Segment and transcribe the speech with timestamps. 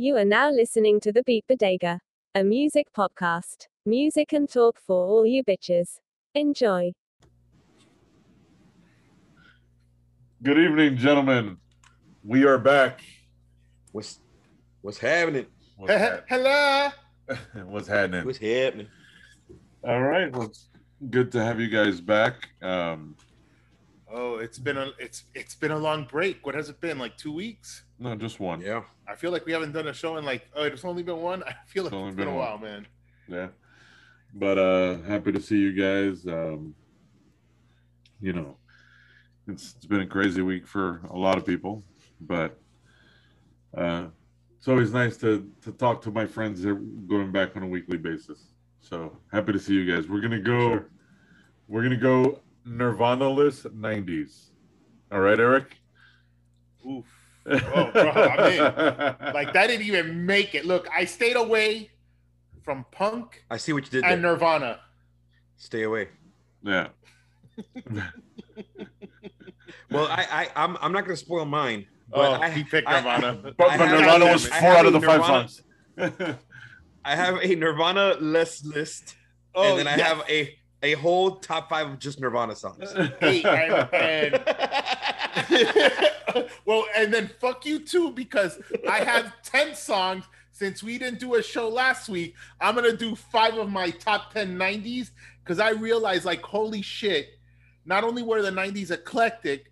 [0.00, 1.98] You are now listening to the Beat Bodega,
[2.32, 3.66] a music podcast.
[3.84, 5.98] Music and talk for all you bitches.
[6.36, 6.92] Enjoy.
[10.40, 11.56] Good evening, gentlemen.
[12.22, 13.00] We are back.
[13.90, 14.20] What's
[14.82, 15.46] what's happening?
[15.76, 16.90] What's, hap- Hello.
[17.64, 18.24] what's happening?
[18.24, 18.86] What's happening?
[19.82, 20.30] All right.
[20.30, 20.52] Well,
[21.10, 22.50] good to have you guys back.
[22.62, 23.16] Um,
[24.10, 26.44] Oh, it's been a it's it's been a long break.
[26.46, 26.98] What has it been?
[26.98, 27.82] Like two weeks?
[27.98, 28.60] no, just one.
[28.60, 28.82] Yeah.
[29.06, 31.42] I feel like we haven't done a show in like oh, it's only been one.
[31.46, 32.46] I feel like It's it's been, been a one.
[32.46, 32.86] while, man.
[33.28, 33.48] Yeah.
[34.34, 36.26] But uh happy to see you guys.
[36.26, 36.74] Um,
[38.20, 38.56] you know,
[39.46, 41.84] it's it's been a crazy week for a lot of people,
[42.20, 42.58] but
[43.76, 44.06] uh
[44.56, 47.98] it's always nice to to talk to my friends they're going back on a weekly
[47.98, 48.46] basis.
[48.80, 50.08] So happy to see you guys.
[50.08, 50.88] We're gonna go Sure.
[51.68, 54.50] we're gonna go Nirvana list 90s.
[55.10, 55.76] All right, Eric?
[56.86, 57.06] Oof.
[57.46, 59.34] Oh, bro, I'm in.
[59.34, 60.66] Like that didn't even make it.
[60.66, 61.90] Look, I stayed away
[62.62, 64.32] from punk I see what you did and there.
[64.32, 64.80] Nirvana.
[65.56, 66.08] Stay away.
[66.62, 66.88] Yeah.
[69.90, 73.00] Well, I, I I'm I'm not gonna spoil mine, but oh, I he picked I-
[73.00, 73.40] Nirvana.
[73.42, 75.62] But, but Nirvana was four out of a the five songs.
[77.04, 79.16] I have a Nirvana less list,
[79.54, 80.08] oh, and then I yes.
[80.08, 82.92] have a a whole top five of just Nirvana songs.
[83.20, 84.42] Hey, and- and-
[86.64, 90.24] well, and then fuck you too, because I have 10 songs.
[90.52, 94.32] Since we didn't do a show last week, I'm gonna do five of my top
[94.34, 95.12] 10 90s
[95.44, 97.28] because I realized, like, holy shit,
[97.84, 99.70] not only were the 90s eclectic,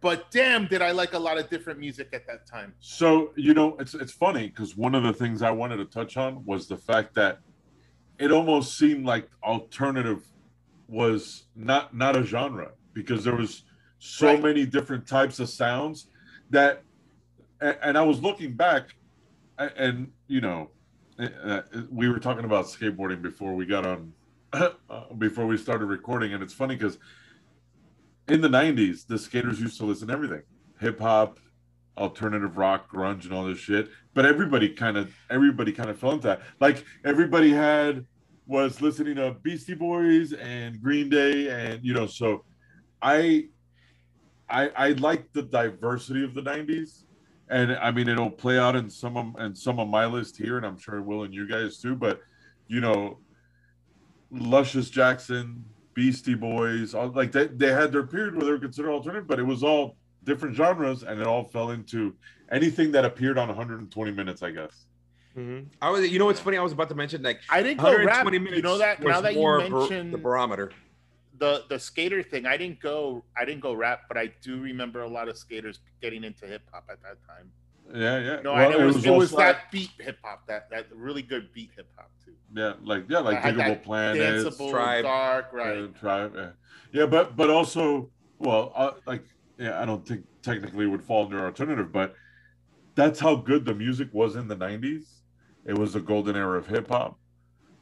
[0.00, 2.72] but damn, did I like a lot of different music at that time.
[2.80, 6.16] So you know, it's it's funny because one of the things I wanted to touch
[6.16, 7.40] on was the fact that
[8.18, 10.22] it almost seemed like alternative
[10.88, 13.64] was not not a genre because there was
[13.98, 14.42] so Right.
[14.42, 16.08] many different types of sounds
[16.50, 16.82] that,
[17.60, 18.94] and, and I was looking back,
[19.58, 20.70] and you know,
[21.18, 24.12] uh, we were talking about skateboarding before we got on,
[24.52, 24.70] uh,
[25.16, 26.98] before we started recording, and it's funny because
[28.28, 30.42] in the '90s, the skaters used to listen to everything,
[30.80, 31.38] hip hop,
[31.96, 33.88] alternative rock, grunge, and all this shit.
[34.12, 36.42] But everybody kind of everybody kind of fell into that.
[36.60, 38.06] Like everybody had
[38.46, 42.44] was listening to Beastie Boys and Green Day, and you know, so
[43.00, 43.48] I
[44.48, 47.04] I I like the diversity of the '90s,
[47.48, 50.56] and I mean it'll play out in some of and some of my list here,
[50.56, 51.94] and I'm sure it will in you guys too.
[51.94, 52.20] But
[52.68, 53.18] you know,
[54.30, 58.90] Luscious Jackson, Beastie Boys, all, like they, they had their period where they were considered
[58.90, 62.14] alternative, but it was all different genres and it all fell into
[62.50, 64.86] anything that appeared on 120 minutes, I guess.
[65.36, 65.66] Mhm.
[65.82, 66.56] I was, you know, what's funny?
[66.58, 68.24] I was about to mention like I didn't go rap.
[68.24, 68.56] 120 minutes.
[68.56, 70.72] You know that now that you more bar- mentioned the barometer.
[71.38, 73.24] the the skater thing, I didn't go.
[73.36, 76.62] I didn't go rap, but I do remember a lot of skaters getting into hip
[76.72, 77.50] hop at that time.
[77.92, 78.40] Yeah, yeah.
[78.42, 81.22] No, Well, and it was it was, also- that beat hip hop, that that really
[81.22, 82.32] good beat hip hop too.
[82.54, 85.02] yeah, like yeah, like I had Diggable that Planets, Danceable, Tribe.
[85.02, 85.96] dark, uh, right?
[85.98, 86.50] Tribe, yeah.
[86.92, 88.08] yeah, but but also,
[88.38, 89.24] well, uh, like
[89.58, 92.14] yeah, I don't think technically it would fall under alternative, but
[92.94, 95.13] that's how good the music was in the 90s.
[95.66, 97.18] It was the golden era of hip hop.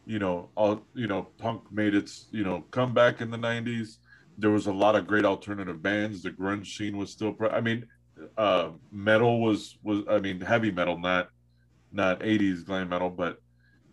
[0.06, 3.98] You know, all you know, punk made its you know comeback in the 90s.
[4.38, 6.22] There was a lot of great alternative bands.
[6.22, 7.32] The grunge scene was still.
[7.32, 7.86] Pre- I mean,
[8.36, 10.00] uh, metal was was.
[10.08, 11.28] I mean, heavy metal, not
[11.92, 13.38] not 80s glam metal, but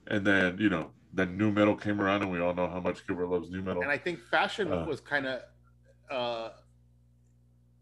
[0.07, 3.05] and then you know, then new metal came around, and we all know how much
[3.05, 3.83] Gilbert loves new metal.
[3.83, 4.85] And I think fashion Uh.
[4.87, 5.41] was kind of
[6.09, 6.49] uh,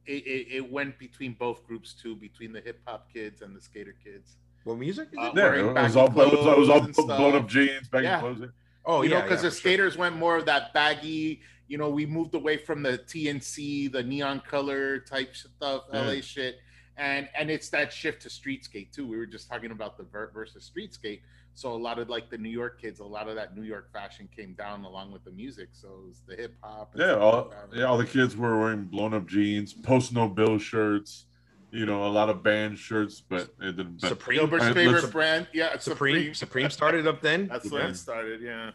[0.05, 3.61] it, it, it went between both groups too, between the hip hop kids and the
[3.61, 4.37] skater kids.
[4.67, 5.07] What music?
[5.13, 5.37] Is Uh, it?
[5.37, 7.33] Yeah, it was all, it was, it was all blown stuff.
[7.35, 8.19] up jeans, baggy Yeah.
[8.19, 8.41] clothes.
[8.85, 9.71] oh, you yeah, know, because yeah, the for sure.
[9.71, 11.41] skaters went more of that baggy.
[11.69, 16.01] You know, we moved away from the TNC, the neon color type stuff, Yeah.
[16.01, 16.59] LA shit,
[16.97, 19.07] and and it's that shift to street skate too.
[19.07, 21.21] We were just talking about the vert versus street skate.
[21.53, 23.91] So a lot of like the New York kids, a lot of that New York
[23.93, 25.69] fashion came down along with the music.
[25.71, 26.91] So it was the hip hop.
[26.95, 30.57] Yeah, all, like yeah, all the kids were wearing blown up jeans, post no bill
[30.59, 31.25] shirts,
[31.71, 33.99] you know, a lot of band shirts, but it didn't.
[34.01, 34.39] But, Supreme.
[34.39, 36.15] Gilbert's Alright, favorite let's- brand, yeah, Supreme.
[36.15, 36.33] Supreme.
[36.33, 37.47] Supreme started up then.
[37.47, 37.71] That's Yeah.
[37.73, 38.41] when it started.
[38.41, 38.71] Yeah.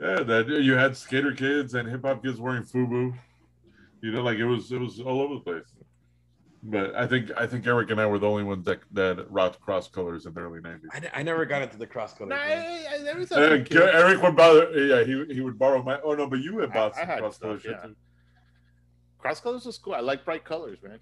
[0.00, 3.16] yeah, that you had skater kids and hip hop kids wearing FUBU.
[4.02, 5.64] You know, like it was it was all over the place.
[6.66, 9.60] But I think I think Eric and I were the only ones that that rocked
[9.60, 10.88] cross colors in the early nineties.
[10.92, 12.30] I, I never got into the cross color.
[12.30, 12.58] Nah, thing.
[12.58, 13.80] I- I- there was Uh, other kids.
[13.80, 16.00] Eric would bother, yeah, he he would borrow my.
[16.02, 17.86] Oh no, but you had I- bought I some had cross color yeah.
[19.18, 19.94] Cross colors was cool.
[19.94, 20.98] I like bright colors, man.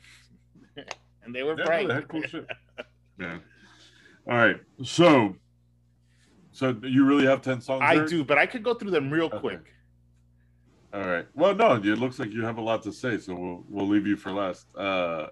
[1.24, 1.88] and they were Yeah, bright.
[1.88, 2.46] they had cool shit.
[3.20, 3.38] Yeah.
[4.28, 4.56] All right.
[4.82, 5.36] So,
[6.50, 7.82] so you really have ten songs?
[7.84, 8.08] I Eric?
[8.08, 9.38] do, but I could go through them real Okay.
[9.38, 9.72] quick.
[10.92, 11.26] All right.
[11.34, 14.06] Well, no, it looks like you have a lot to say, so we'll we'll leave
[14.06, 14.66] you for last.
[14.76, 15.28] Uh,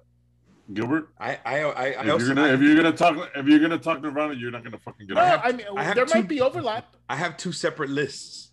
[0.73, 1.09] Gilbert.
[1.19, 3.79] I I I, I If also you're gonna if you're gonna talk if you're gonna
[3.79, 5.27] talk Nirvana, you're not gonna fucking get No, it.
[5.27, 6.95] have- I mean I have there two- might be overlap.
[7.09, 8.53] I have two separate lists.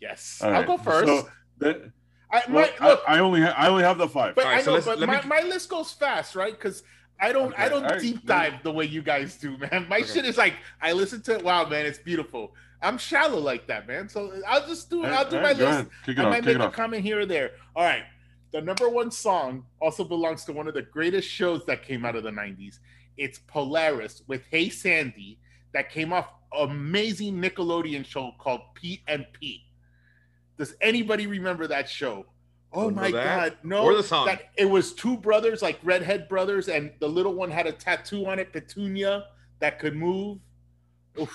[0.00, 1.06] Yes, All I'll go first.
[1.06, 1.28] So,
[1.58, 1.90] that,
[2.30, 4.34] I, well, my, look, I, I only ha- I only have the five.
[4.34, 6.52] but All right, I know, let's- but let my, me- my list goes fast, right?
[6.52, 6.82] Because
[7.20, 9.56] I don't I don't all right, deep let me- dive the way you guys do,
[9.58, 9.86] man.
[9.88, 10.06] My Okay.
[10.06, 11.42] shit is like I listen to it.
[11.44, 12.54] Wow, man, it's beautiful.
[12.82, 14.08] I'm shallow like that, man.
[14.08, 15.88] So I'll just do All right, I'll do all my list.
[16.04, 16.30] Kick it I off.
[16.30, 16.72] might Kick make it a off.
[16.74, 17.52] comment here or there.
[17.74, 18.04] All right.
[18.52, 22.14] The number one song also belongs to one of the greatest shows that came out
[22.16, 22.78] of the 90s.
[23.16, 25.38] It's Polaris with Hey Sandy
[25.74, 29.62] that came off amazing Nickelodeon show called Pete and Pete.
[30.58, 32.26] Does anybody remember that show?
[32.72, 33.24] Oh Don't my that.
[33.52, 33.82] god, no.
[33.82, 34.26] Or the song.
[34.26, 38.26] That it was two brothers, like redhead brothers, and the little one had a tattoo
[38.26, 39.24] on it, Petunia,
[39.60, 40.38] that could move.
[41.18, 41.34] Oof.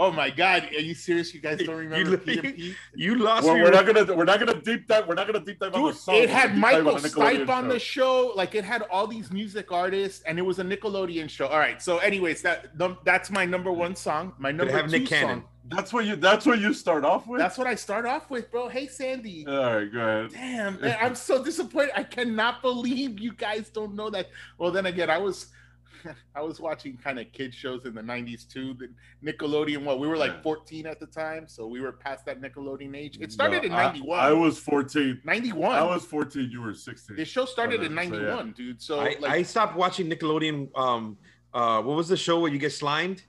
[0.00, 1.34] Oh my god, are you serious?
[1.34, 2.76] You guys don't remember You- Pete?
[2.94, 3.62] You lost Well, me.
[3.62, 5.08] we're not gonna we're not gonna deep dive.
[5.08, 6.14] We're not gonna deep dive on the song.
[6.14, 8.28] it had gonna deep dive Michael on the Nickelodeon Stipe on the show.
[8.28, 8.32] show.
[8.36, 11.48] Like it had all these music artists, and it was a Nickelodeon show.
[11.48, 11.82] All right.
[11.82, 12.68] So, anyways, that
[13.04, 14.34] that's my number one song.
[14.38, 15.40] My Did it number have two Nick Cannon?
[15.40, 15.48] song.
[15.68, 16.16] That's what you.
[16.16, 17.40] That's what you start off with.
[17.40, 18.68] That's what I start off with, bro.
[18.68, 19.46] Hey, Sandy.
[19.46, 20.32] All right, go ahead.
[20.32, 21.92] Damn, man, I'm so disappointed.
[21.94, 24.28] I cannot believe you guys don't know that.
[24.56, 25.46] Well, then again, I was,
[26.34, 28.74] I was watching kind of kid shows in the '90s too.
[28.74, 28.88] The
[29.32, 29.84] Nickelodeon.
[29.84, 30.42] Well, we were like Yeah.
[30.42, 33.18] 14 at the time, so we were past that Nickelodeon age.
[33.20, 34.18] It started No, in '91.
[34.18, 35.20] I, was 14.
[35.24, 35.72] 91.
[35.72, 36.48] I was 14.
[36.50, 37.16] You were 16.
[37.16, 38.08] This show started in so, yeah.
[38.10, 38.80] '91, dude.
[38.80, 40.70] So I, like, I stopped watching Nickelodeon.
[40.76, 41.18] Um,
[41.52, 43.22] uh, what was the show where you get slimed?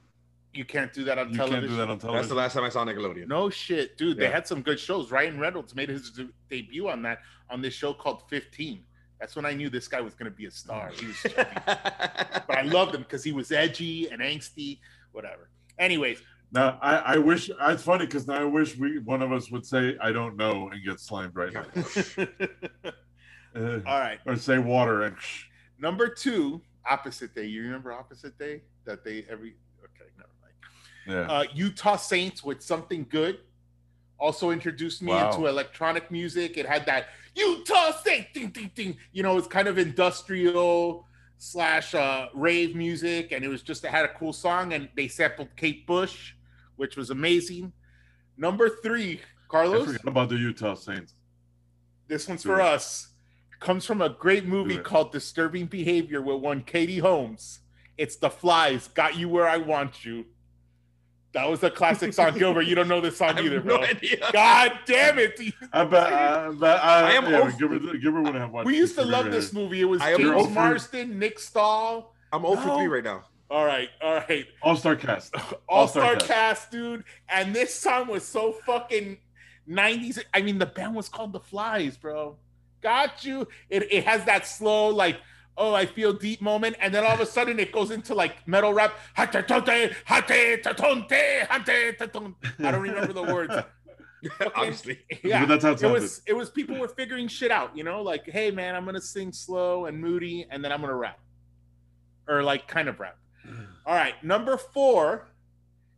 [0.53, 1.61] You can't do that on You television.
[1.61, 3.27] can't do that on That's the last time I saw Nickelodeon.
[3.27, 4.17] No shit, dude.
[4.17, 5.11] They had some good shows.
[5.11, 7.19] Ryan Reynolds made his de- debut on that
[7.49, 8.83] on this show called 15.
[9.19, 10.91] That's when I knew this guy was going to be a star.
[10.97, 11.49] He was, chubby.
[11.65, 14.79] but I loved him because he was edgy and angsty,
[15.11, 15.49] whatever.
[15.77, 19.51] Anyways, Now I, I wish it's funny because now I wish we one of us
[19.51, 21.65] would say I don't know and get slimed right now,
[23.55, 24.19] Uh, all right.
[24.25, 25.15] or say water and
[25.79, 27.45] Number two, Opposite Day.
[27.45, 28.61] You remember Opposite Day?
[28.85, 29.68] That they every okay, never mind.
[31.09, 31.21] Yeah.
[31.21, 33.39] uh, Utah Saints with something good.
[34.17, 35.29] Also introduced me Wow.
[35.31, 36.57] into electronic music.
[36.57, 38.97] It had that Utah Saints, ding, ding, ding.
[39.13, 41.05] You know, it's kind of industrial
[41.37, 44.73] slash uh, rave music, and it was just it had a cool song.
[44.73, 46.33] And they sampled Kate Bush,
[46.75, 47.71] which was amazing.
[48.37, 49.85] Number three, Carlos.
[49.87, 51.13] forgot about the Utah Saints.
[52.07, 52.65] This one's Do for it.
[52.65, 53.07] us.
[53.59, 57.59] Comes from a great movie called Disturbing Behavior with one Katie Holmes.
[57.97, 60.25] It's The Flies, Got You Where I Want You.
[61.33, 62.37] That was a classic song.
[62.37, 63.85] Gilbert, you don't know this I song have either, no bro.
[63.85, 64.17] idea.
[64.33, 65.39] God damn it.
[65.73, 66.11] I bet.
[66.13, 68.65] I, bet I, I am yeah, old- Gilbert, Gilbert wouldn't have watched.
[68.65, 69.37] We used to love movie.
[69.37, 69.81] this movie.
[69.81, 72.15] It was I am James over- Marsden, Nick Stahl.
[72.33, 72.77] I'm 0 for No.
[72.77, 73.23] 3 right now.
[73.51, 74.45] All right, all right.
[74.61, 75.33] All Star cast.
[75.35, 76.27] All All-star star cast.
[76.27, 77.03] cast, dude.
[77.29, 79.17] And this song was so fucking
[79.67, 80.19] 90s.
[80.33, 82.37] I mean, the band was called The Flies, bro.
[82.81, 83.47] Got you.
[83.69, 85.17] It, it has that slow, like,
[85.59, 86.75] oh, I feel deep moment.
[86.79, 88.93] And then all of a sudden it goes into like metal rap.
[89.17, 89.25] I
[92.71, 93.53] don't remember the words.
[94.55, 94.99] Obviously.
[95.23, 95.45] Yeah.
[95.45, 96.01] But that's how it It sounded.
[96.01, 98.99] was it was people were figuring shit out, you know, like, hey man, I'm gonna
[99.01, 101.19] sing slow and moody, and then I'm gonna rap.
[102.27, 103.17] Or like kind of rap.
[103.85, 105.27] All right, number four,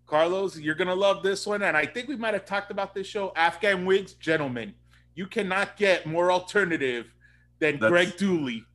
[0.08, 3.08] Carlos, you're gonna love this one, and I think we might have talked about this
[3.08, 3.32] show.
[3.36, 4.74] Afghan Whigs, gentlemen,
[5.16, 7.12] you cannot get more alternative
[7.60, 8.66] than That's- Greg Dulli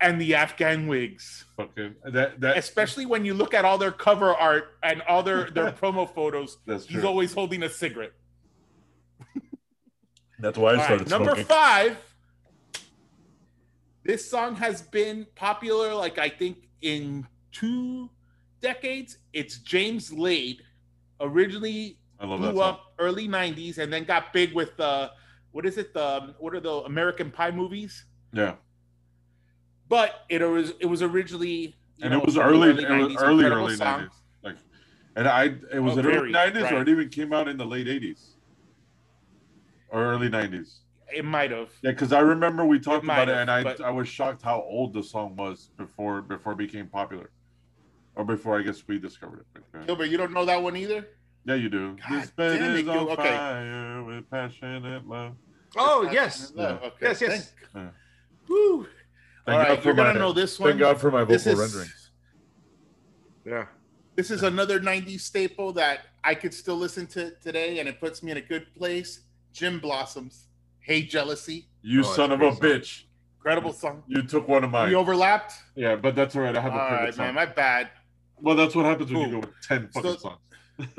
[0.00, 1.44] and the Afghan Whigs.
[1.56, 2.56] Fucking that that.
[2.58, 6.58] Especially when you look at all their cover art and all their their promo photos.
[6.66, 7.08] That's He's true.
[7.08, 8.12] always holding a cigarette.
[10.40, 11.44] That's why I All right, started number smoking.
[11.46, 11.96] five.
[14.04, 18.10] This song has been popular, like I think in two
[18.60, 19.18] decades.
[19.32, 20.62] It's James Laid,
[21.20, 22.68] originally I love that blew song.
[22.74, 25.10] up early '90s and then got big with the
[25.52, 25.94] what is it?
[25.94, 28.04] The um, what are the American Pie movies?
[28.32, 28.56] Yeah,
[29.88, 33.76] But it was it was originally and know, it was the early, 90s, early, early
[33.76, 34.10] nineties.
[34.42, 34.56] Like,
[35.16, 37.56] and I, it was Oh, in early very, nineties, or it even came out in
[37.56, 38.34] the late eighties,
[39.88, 40.80] or early nineties.
[41.14, 41.70] It might have.
[41.82, 44.42] Yeah, because I remember we talked might about it, and I, but- I was shocked
[44.42, 47.30] how old the song was before, before it became popular,
[48.16, 49.46] or before I guess we discovered it.
[49.72, 51.06] But, uh, Gilbert, you don't know that one either.
[51.44, 51.96] yeah, you do.
[52.08, 53.22] God this bed it, is on okay.
[53.22, 55.34] fire with passionate love.
[55.76, 56.52] Oh, yes.
[56.54, 56.86] Love, Yeah.
[56.88, 56.96] Okay.
[57.02, 57.52] Yes, yes.
[57.74, 57.88] Yeah.
[58.48, 58.86] Woo.
[59.46, 60.70] Thank All God right, for you're gonna my- know this one.
[60.70, 62.10] Thank God for my This vocal is- renderings.
[63.44, 63.66] Yeah.
[64.16, 68.22] This is another 90s staple that I could still listen to today, and it puts
[68.22, 69.20] me in a good place.
[69.52, 70.48] Gin Blossoms,
[70.80, 71.68] Hey Jealousy.
[71.82, 72.60] You Oh, son of a a song.
[72.60, 73.04] bitch!
[73.38, 74.02] Incredible song.
[74.06, 74.88] You took one of mine.
[74.88, 75.52] We overlapped.
[75.74, 76.56] yeah, but that's all right.
[76.56, 77.26] I have All a favorite right, song.
[77.26, 77.90] man, my bad.
[78.40, 80.40] Well, that's what happens when you go with ten fucking So- songs.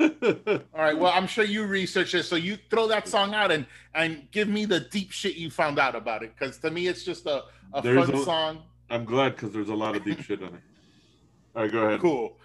[0.00, 3.66] All right, well, I'm sure you researched it, so you throw that song out and
[3.94, 7.04] and give me the deep shit you found out about it, because to me it's
[7.04, 7.42] just a,
[7.74, 8.62] a There's fun a- song.
[8.88, 10.52] I'm glad because there's a lot of deep shit in it.
[11.54, 12.00] All right, go ahead.
[12.00, 12.36] Cool.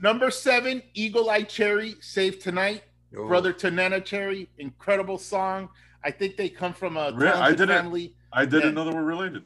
[0.00, 2.82] Number seven, Eagle Eye Cherry, Save Tonight.
[3.16, 3.26] Oh.
[3.28, 5.68] Brother to Neneh Cherry, incredible song.
[6.04, 8.14] I think they come from a Re- I didn't- family.
[8.32, 8.70] I didn't Yeah.
[8.72, 9.42] know they were related.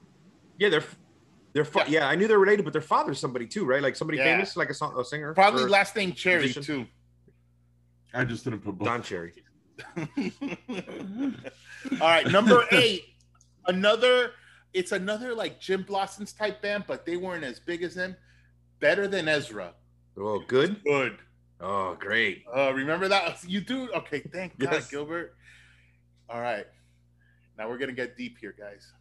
[0.59, 0.85] Yeah, they're
[1.53, 2.07] they're fa- yeah.
[2.09, 3.83] I knew they're related, but their father's somebody too, right?
[3.83, 4.25] Like somebody Yeah.
[4.25, 5.35] famous, like a, song, a singer.
[5.35, 6.62] Probably or last name Cherry musician.
[6.62, 6.87] too.
[8.15, 8.87] I just didn't put both.
[8.88, 9.33] Don Cherry.
[12.00, 13.05] All right, number eight,
[13.67, 14.33] another.
[14.75, 18.17] It's another like Gin Blossom's type band, but they weren't as big as them.
[18.81, 19.75] Better than Ezra.
[20.17, 20.83] Oh, good.
[20.85, 21.19] Good.
[21.61, 22.45] Oh, great.
[22.55, 23.43] Uh, remember that?
[23.45, 23.91] You do?
[23.93, 24.91] Okay, thank God, Yes.
[24.91, 25.35] Gilbert.
[26.29, 26.67] All right.
[27.57, 28.93] Now we're going to get deep here, guys.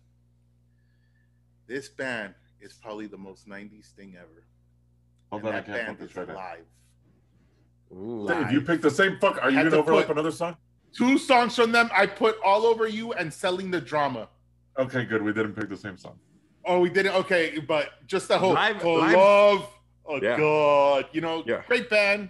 [1.67, 4.45] This band is probably the most 90s thing ever.
[5.31, 6.55] Hold and on, I that can't band put this is right now.
[7.89, 7.99] Live.
[8.01, 8.21] Ooh.
[8.23, 8.47] Live.
[8.47, 10.55] If you pick the same fuck, are you gonna to overlap another song?
[10.93, 14.29] Two songs from them I put All Over You and Selling the Drama.
[14.79, 15.21] Okay, good.
[15.21, 16.17] We didn't pick the same song.
[16.65, 17.13] Oh, we didn't.
[17.15, 19.73] Okay, but just the whole Live- oh, live- love.
[20.05, 20.37] Oh, Yeah.
[20.37, 21.05] God.
[21.11, 21.63] You know, Yeah.
[21.67, 22.29] great band.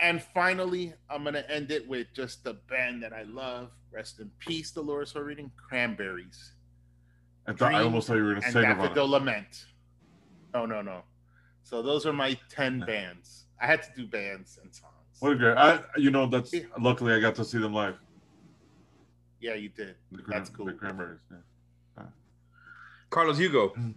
[0.00, 3.70] And finally, I'm going to end it with just the band that I love.
[3.92, 6.52] Rest in peace, Dolores O'Riordan, Cranberries.
[7.46, 9.12] I thought I almost thought you were gonna and say Daffodil Nirvana.
[9.12, 9.66] Lament.
[10.54, 11.02] Oh no, no.
[11.64, 13.39] So those are my 10 bands.
[13.60, 14.94] I had to do bands and songs.
[15.20, 15.56] What a great!
[15.56, 16.62] I, you know, that's Yeah.
[16.78, 17.96] luckily I got to see them live.
[19.40, 19.96] Yeah, you did.
[20.12, 20.66] The, That's cool.
[20.66, 21.20] The Cranberries.
[21.30, 22.04] Yeah.
[23.10, 23.70] Carlos, you go.
[23.70, 23.94] Mm.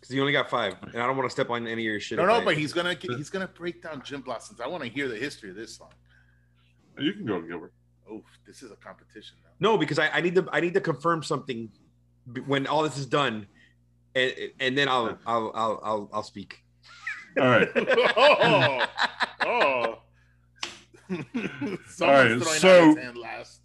[0.00, 2.00] Because you only got five, and I don't want to step on any of your
[2.00, 2.18] shit.
[2.18, 4.60] No, no, I- but he's gonna he's gonna break down Gin Blossoms.
[4.60, 5.92] I want to hear the history of this song.
[6.98, 7.72] You can go, Gilbert.
[8.10, 9.50] Oh, this is a competition now.
[9.60, 11.70] no, because I, I need to I need to confirm something
[12.46, 13.46] when all this is done,
[14.14, 16.63] and and then I'll I'll I'll I'll, I'll speak.
[17.40, 17.68] All right.
[18.16, 18.86] oh,
[19.44, 19.98] oh.
[21.88, 23.60] Someone's right, so- out last.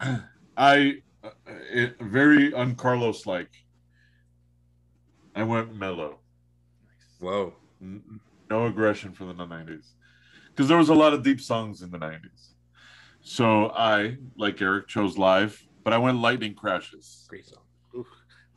[0.56, 1.30] I uh,
[1.72, 3.50] it, very un-Carlos like.
[5.34, 6.18] I went mellow.
[7.20, 7.54] Whoa.
[7.80, 9.92] N- No aggression for the '90s,
[10.48, 12.50] because there was a lot of deep songs in the '90s.
[13.22, 17.24] So I, like Eric, chose live, but I went lightning crashes.
[17.28, 17.61] Great song.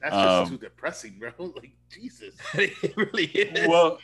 [0.03, 1.31] Oof, that's just Um, too depressing, bro.
[1.55, 2.35] Like Jesus.
[2.53, 3.67] it really is.
[3.67, 3.99] Well,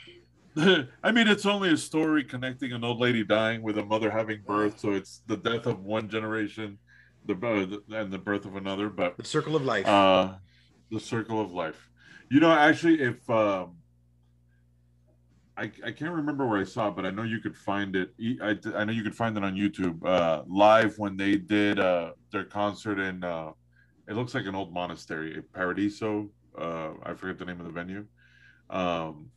[1.03, 4.41] I mean, it's only a story connecting an old lady dying with a mother having
[4.45, 6.77] birth, so it's the death of one generation,
[7.25, 8.89] the uh, and the birth of another.
[8.89, 9.87] But the circle of life.
[9.87, 10.35] uh,
[10.91, 11.89] the circle of life.
[12.29, 13.77] You know, actually, if um,
[15.55, 18.13] I I can't remember where I saw it, but I know you could find it.
[18.41, 22.11] I I know you could find it on YouTube uh, live when they did uh,
[22.31, 23.23] their concert in.
[23.23, 23.51] Uh,
[24.07, 26.29] it looks like an old monastery, Paradiso.
[26.57, 28.05] Uh, I forget the name of the venue,
[28.69, 29.29] um,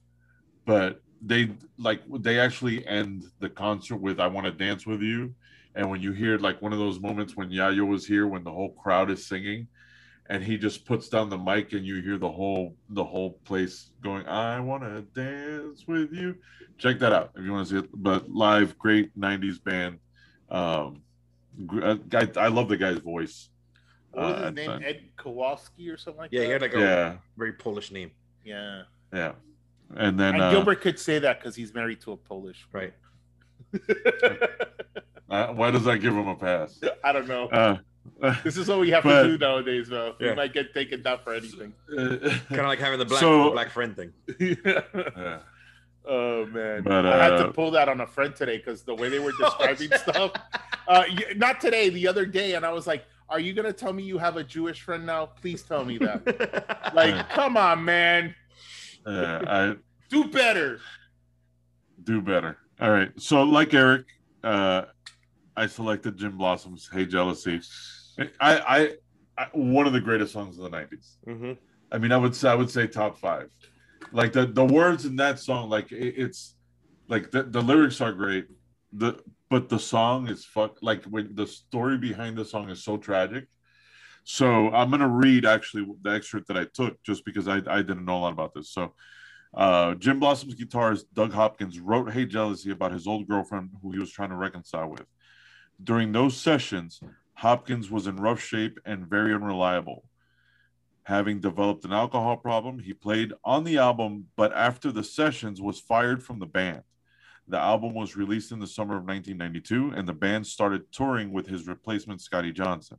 [0.66, 5.34] but they like they actually end the concert with "I Want to Dance with You,"
[5.74, 8.52] and when you hear like one of those moments when Yayo was here, when the
[8.52, 9.68] whole crowd is singing,
[10.28, 13.90] and he just puts down the mic and you hear the whole the whole place
[14.02, 16.34] going i want to dance with you.
[16.78, 17.90] Check that out if you want to see it.
[17.94, 19.98] But live great 90s band.
[20.50, 21.02] Um
[21.82, 23.48] uh, i love the guy's voice
[24.14, 24.82] What was Uh, his name?
[24.84, 26.44] Ed Kowalski or something like yeah, that.
[26.44, 28.10] Yeah, he had like a yeah very Polish name.
[28.44, 28.82] yeah.
[29.12, 29.32] yeah
[29.96, 32.66] and then And uh, Gilbert could say that because he's married to a Polish.
[32.72, 32.94] Right.
[35.30, 37.48] uh, why does that give him a pass I don't know.
[37.48, 37.76] uh,
[38.44, 40.14] this is what we have but- to do nowadays, bro.
[40.20, 40.34] We Yeah.
[40.34, 41.72] might get taken down for anything.
[41.96, 44.12] Kind of like having the black So- black friend thing.
[44.38, 45.38] yeah.
[46.06, 48.94] oh man, But, I had to uh, pull that on a friend today because the
[48.94, 50.32] way they were describing stuff.
[50.86, 51.04] Uh,
[51.36, 54.18] not today, the other day, and I was like, "Are you gonna tell me you
[54.18, 55.26] have a Jewish friend now?
[55.26, 58.34] Please tell me that." like, come on, man,
[59.06, 59.76] Uh, i
[60.10, 60.80] do better.
[62.02, 62.58] do better.
[62.80, 63.10] All right.
[63.20, 64.06] So, like Eric,
[64.42, 64.82] uh,
[65.56, 67.60] I selected Gin Blossom's "Hey Jealousy."
[68.18, 68.92] I, I,
[69.36, 71.16] I, one of the greatest songs of the '90s.
[71.24, 71.52] hmm
[71.92, 73.50] I mean, I would say I would say top five.
[74.12, 76.56] Like the the words in that song, like it, it's
[77.08, 78.46] like the, the lyrics are great.
[78.92, 79.18] The
[79.50, 80.78] but the song is fuck.
[80.82, 83.46] Like when the story behind the song is so tragic.
[84.24, 88.04] So I'm gonna read actually the excerpt that I took just because I I didn't
[88.04, 88.70] know a lot about this.
[88.70, 88.94] So.
[89.56, 94.00] Uh, Gin Blossom's guitarist Doug Hopkins wrote "Hey Jealousy" about his old girlfriend who he
[94.00, 95.06] was trying to reconcile with.
[95.80, 97.00] During those sessions,
[97.34, 100.04] Hopkins was in rough shape and very unreliable.
[101.04, 105.78] Having developed an alcohol problem, he played on the album, but after the sessions was
[105.78, 106.82] fired from the band.
[107.48, 111.46] The album was released in the summer of 1992, and the band started touring with
[111.46, 112.98] his replacement, Scotty Johnson.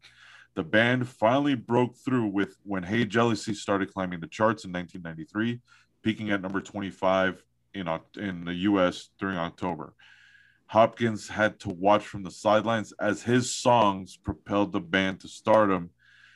[0.55, 5.59] The band finally broke through with when Hey Jealousy started climbing the charts in 1993,
[6.03, 9.93] peaking at number 25 in, in the US during October.
[10.67, 15.89] Hopkins had to watch from the sidelines as his songs propelled the band to stardom.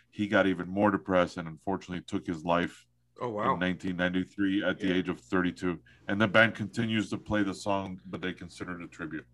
[0.09, 2.85] He got even more depressed and unfortunately took his life
[3.21, 3.55] Oh in wow.
[3.55, 4.93] 1993 at the Yeah.
[4.95, 8.83] age of 32, and the band continues to play the song, but they consider it
[8.83, 9.25] a tribute.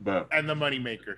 [0.00, 1.16] But And the moneymaker.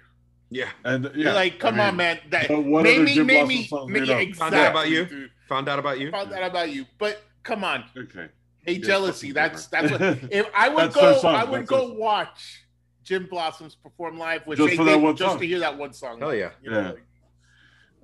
[0.50, 0.70] Yeah.
[0.84, 2.20] and yeah, like, come I on, man.
[2.30, 4.34] That but what made other me, made me, made do you?
[4.34, 5.04] Found out about you?
[5.06, 5.30] dude.
[5.48, 6.10] Found out about you.
[6.10, 6.86] Found that about you.
[6.98, 7.84] But come on.
[7.96, 8.28] Okay.
[8.64, 9.32] Hey, Yeah, jealousy.
[9.32, 10.00] That's that's what.
[10.32, 12.64] If I would That's go, I would that's go their- watch
[13.02, 15.40] Gin Blossoms perform live with Just Jay for that Dave one just song.
[15.40, 16.18] to hear that one song.
[16.20, 16.50] Hell yeah.
[16.62, 16.88] You know, Yeah.
[16.90, 17.04] like-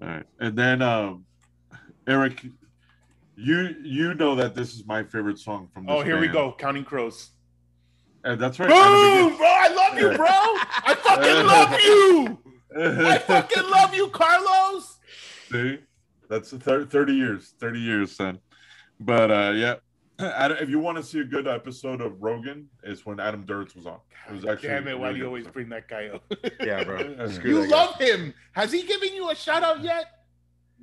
[0.03, 1.25] All right, and then um,
[2.07, 2.45] Eric,
[3.37, 5.87] you you know that this is my favorite song from.
[5.87, 6.55] This oh, here we go.
[6.59, 7.31] Counting Crows.
[8.25, 8.69] And that's right.
[8.69, 9.47] Boom, bro!
[9.47, 10.27] I love you, bro.
[10.27, 12.39] I fucking love you.
[13.07, 14.99] I fucking love you, Carlos.
[15.51, 15.79] See,
[16.31, 17.55] that's thir- thirty years.
[17.61, 18.39] Thirty years, son.
[18.99, 19.75] But uh, yeah,
[20.19, 23.87] if you want to see a good episode of Rogan, is when Adam Duritz was
[23.87, 23.99] on.
[24.31, 24.93] It was actually Damn it!
[24.93, 26.25] a Why do you always bring that guy up?
[26.61, 27.29] Yeah, bro.
[27.29, 27.77] Screw you that guy.
[27.77, 28.33] love him.
[28.53, 30.07] Has he given you a shout out yet?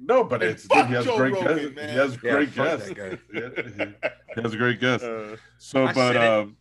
[0.04, 1.76] No, but it's fuck he has Joe great Rogan, guests.
[1.76, 1.90] man.
[1.90, 2.88] He has Yeah, great fuck guests.
[2.90, 3.18] that guy.
[3.34, 5.04] Yeah, he has a great guest.
[5.04, 6.58] Uh, So, I but um,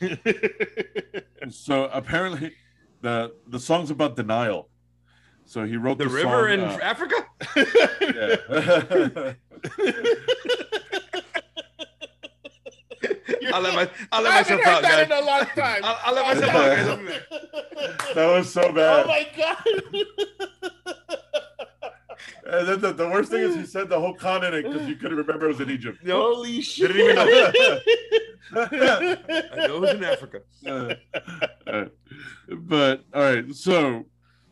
[1.50, 2.54] so apparently,
[3.02, 4.70] the the song's about denial.
[5.44, 7.26] So he wrote The the, river song, in uh, Africa?
[8.00, 9.34] yeah.
[13.52, 15.80] I'll let my I'll let haven't myself out, that in a long time.
[15.84, 16.76] I'll, I'll let myself out,
[17.06, 18.14] guys.
[18.14, 19.04] that was so bad.
[19.04, 19.64] Oh my god!
[22.48, 25.18] And then the, the worst thing is he said the whole continent because you couldn't
[25.18, 25.98] remember it was in Egypt.
[26.04, 26.88] No, Holy shit!
[26.92, 27.80] didn't even know.
[28.54, 30.40] I know it was in Africa.
[31.66, 31.84] uh,
[32.50, 34.04] but all right, so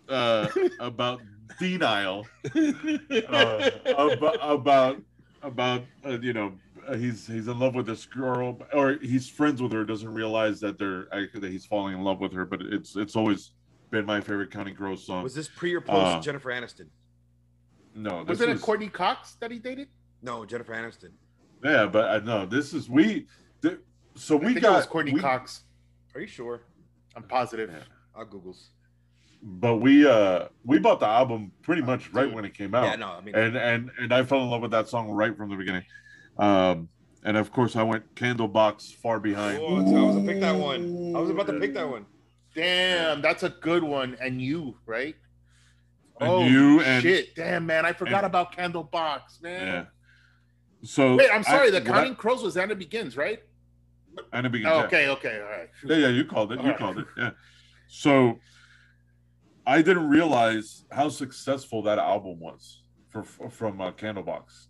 [0.09, 0.49] uh,
[0.81, 1.21] about
[1.59, 5.03] denial, uh, about about,
[5.43, 6.53] about uh, you know
[6.87, 10.61] uh, he's he's in love with this girl or he's friends with her doesn't realize
[10.61, 13.53] that they're actually that he's falling in love with her but it's it's always
[13.91, 16.87] been my favorite counting crows song Was this pre or post Uh, Jennifer Aniston?
[17.97, 19.89] No Was this it a Courteney Cox that he dated?
[20.23, 21.11] No, Jennifer Aniston.
[21.65, 23.27] yeah but i know this is we
[23.63, 23.79] th-
[24.15, 25.63] so I we think got it was Courteney we- Cox.
[26.15, 26.63] Are you sure?
[27.15, 27.71] I'm positive.
[27.71, 27.81] Yeah.
[28.15, 28.71] I'll Google's.
[29.43, 32.97] but we uh we bought the album pretty much right when it came out Yeah,
[32.97, 35.51] no, I mean, and and and I fell in love with that song right from
[35.51, 35.85] the beginning.
[36.39, 36.89] Um,
[37.25, 39.59] and of course, I went Candlebox Far Behind.
[39.61, 41.15] Oh, I was gonna pick that one.
[41.17, 42.07] I was about to pick that one.
[42.55, 44.17] Damn, that's a good one.
[44.21, 45.17] And you, right?
[46.21, 47.35] Oh you and shit!
[47.35, 49.67] Damn, man, I forgot and- about Candlebox, man.
[49.67, 49.85] yeah.
[50.83, 51.69] So Wait, I'm sorry.
[51.69, 53.41] I- the when I- Counting Crows was Anna Begins, right?
[54.33, 54.73] and it begins.
[54.73, 54.85] Oh, yeah.
[54.87, 55.69] okay, okay, all right.
[55.85, 56.57] Yeah, yeah, you called it.
[56.57, 56.79] You Alright.
[56.79, 57.07] called it.
[57.19, 57.31] Yeah.
[57.89, 58.39] So
[59.67, 64.69] I didn't realize how successful that album was for from uh, Candlebox.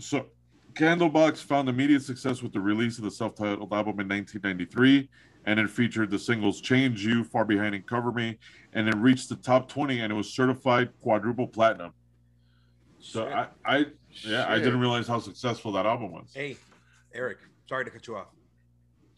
[0.00, 0.26] So
[0.74, 5.08] Candlebox found immediate success with the release of the self-titled album in 1993,
[5.46, 8.38] and it featured the singles "Change You," "Far Behind," and "Cover Me,"
[8.74, 11.92] and it reached the top 20, and it was certified quadruple platinum.
[12.98, 13.34] So Shit.
[13.34, 13.86] I, I,
[14.24, 16.32] yeah, I didn't realize how successful that album was.
[16.34, 16.56] Hey,
[17.14, 18.26] Eric, sorry to cut you off.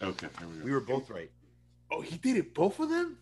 [0.03, 0.65] Okay, here we go.
[0.65, 1.31] We were both right.
[1.91, 3.17] Oh, he did it, both of them.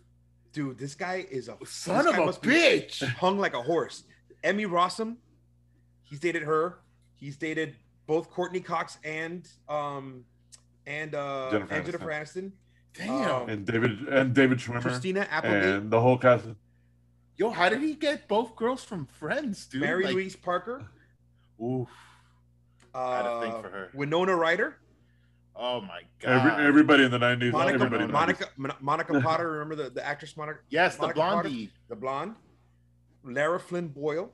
[0.52, 3.02] Dude, this guy is a Son of a bitch.
[3.18, 4.04] hung like a horse.
[4.42, 5.16] Emmy Rossum,
[6.02, 6.80] he's dated her.
[7.14, 10.24] He's dated both Courteney Cox and um
[10.86, 12.52] and uh Jennifer and Jennifer Aniston.
[12.98, 13.30] Damn.
[13.30, 16.46] Um, and David and David Schwimmer Christina Applegate, and the whole cast.
[17.36, 19.82] Yo, how did he get both girls from Friends, dude?
[19.82, 20.86] Mary Like, Louise Parker,
[21.62, 21.88] Oof.
[22.94, 23.90] uh, had a thing for her.
[23.92, 24.78] Winona Ryder,
[25.58, 26.46] Oh my god.
[26.46, 27.52] Every, everybody in the nineties.
[27.52, 28.48] Monica everybody in the 90s.
[28.56, 29.50] Monica Monica Potter.
[29.52, 31.48] Remember the, the actress Monica yes, the Monica Potter?
[31.88, 32.34] the blonde,
[33.24, 34.30] Lara Flynn Boyle.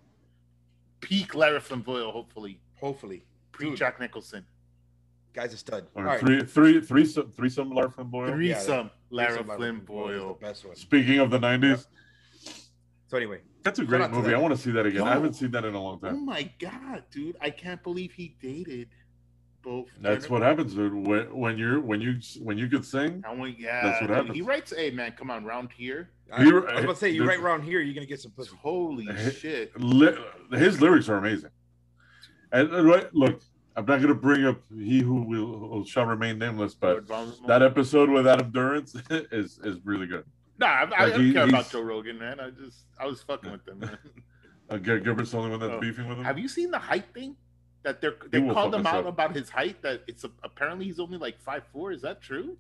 [1.01, 2.61] Peak Lara Flynn Boyle, hopefully.
[2.81, 4.45] Hopefully, Pre Jack Nicholson.
[5.33, 5.87] Guy's a stud.
[5.95, 6.21] Or All right.
[6.21, 8.29] three, three, three, some, three, some Larfin Boyle.
[8.33, 8.91] Threesome.
[9.11, 10.39] Lara Threesome, Flynn Boyle Boyle.
[10.41, 10.77] best one.
[10.77, 11.87] Speaking of the nineties,
[13.09, 14.35] So anyway, that's a great movie.
[14.35, 15.01] I want to see that again.
[15.03, 15.07] Yo.
[15.07, 16.15] I haven't seen that in a long time.
[16.17, 17.37] Oh my god, dude!
[17.41, 18.89] I can't believe he dated
[19.63, 19.89] both.
[20.01, 20.95] That's what happens, dude.
[20.95, 24.17] When, when you're when you when you could sing, I want, yeah, That's what dude.
[24.17, 24.35] happens.
[24.35, 27.11] He writes, "Hey man, come on, round here." I, He- I was about to say,
[27.11, 28.57] you the- right around here, you're gonna get some pussy.
[28.57, 29.31] Holy Hey.
[29.31, 29.79] shit!
[29.79, 30.17] li-
[30.53, 31.51] his lyrics are amazing.
[32.51, 33.43] And uh, right, look,
[33.77, 37.07] I'm not gonna bring up he who will, will shall remain nameless, but
[37.47, 38.95] that episode with Adam Duritz
[39.33, 40.25] is is really good.
[40.59, 42.39] Nah, I, I don't he- care about Joe Rogan, man.
[42.39, 43.81] I just, I was fucking with them.
[43.81, 43.99] Man.
[44.71, 45.81] Uh, Gilbert's the only one that's Oh.
[45.81, 46.25] beefing with him.
[46.25, 47.37] Have you seen the height thing?
[47.83, 49.07] That they're they called him out up.
[49.07, 49.83] about his height.
[49.83, 51.93] That it's a, apparently he's only like five four.
[51.93, 52.57] Is that true?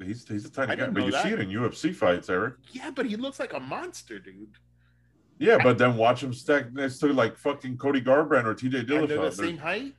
[0.00, 1.24] He's he's a tiny guy, but you that.
[1.24, 2.54] see it in UFC fights, Eric.
[2.70, 4.50] Yeah, but he looks like a monster, dude.
[5.38, 9.08] Yeah, but then watch him stack next to like fucking Cody Garbrandt or TJ And
[9.08, 9.94] they're the same height.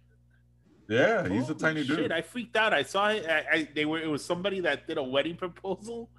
[0.89, 2.11] Yeah, he's a tiny shit, dude.
[2.11, 2.73] I freaked out.
[2.73, 3.25] I saw it.
[3.27, 3.99] I, I, they were.
[3.99, 6.09] It was somebody that did a wedding proposal,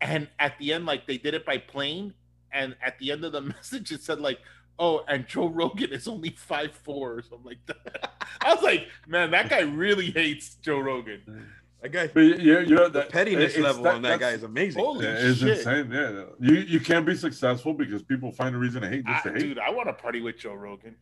[0.00, 2.14] and at the end, like they did it by plane.
[2.52, 4.40] And at the end of the message, it said like,
[4.78, 8.14] oh, and Joe Rogan is only five four or something like that.
[8.40, 11.20] I was like, man, that guy really hates Joe Rogan.
[11.28, 11.46] Mm.
[11.82, 14.42] That guy, But you, you know the that pettiness it's level on that guy is
[14.42, 14.82] amazing.
[14.84, 15.58] Holy Yeah, it's shit.
[15.58, 15.90] insane.
[15.90, 19.30] Yeah, you you can't be successful because people find a reason to hate just I-
[19.30, 19.40] to hate.
[19.42, 20.94] dude, I want to party with Joe Rogan.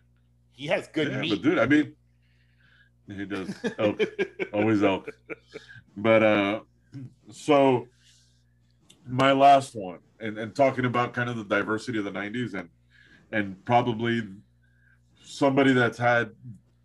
[0.53, 1.43] He has good yeah, but meat.
[1.43, 1.95] dude, I mean,
[3.09, 4.01] he does elk,
[4.53, 5.09] always elk.
[5.97, 6.61] But uh,
[7.33, 7.89] so
[9.07, 12.69] my last one, and and talking about kind of the diversity of the '90s, and
[13.33, 14.23] and probably
[15.25, 16.31] somebody that's had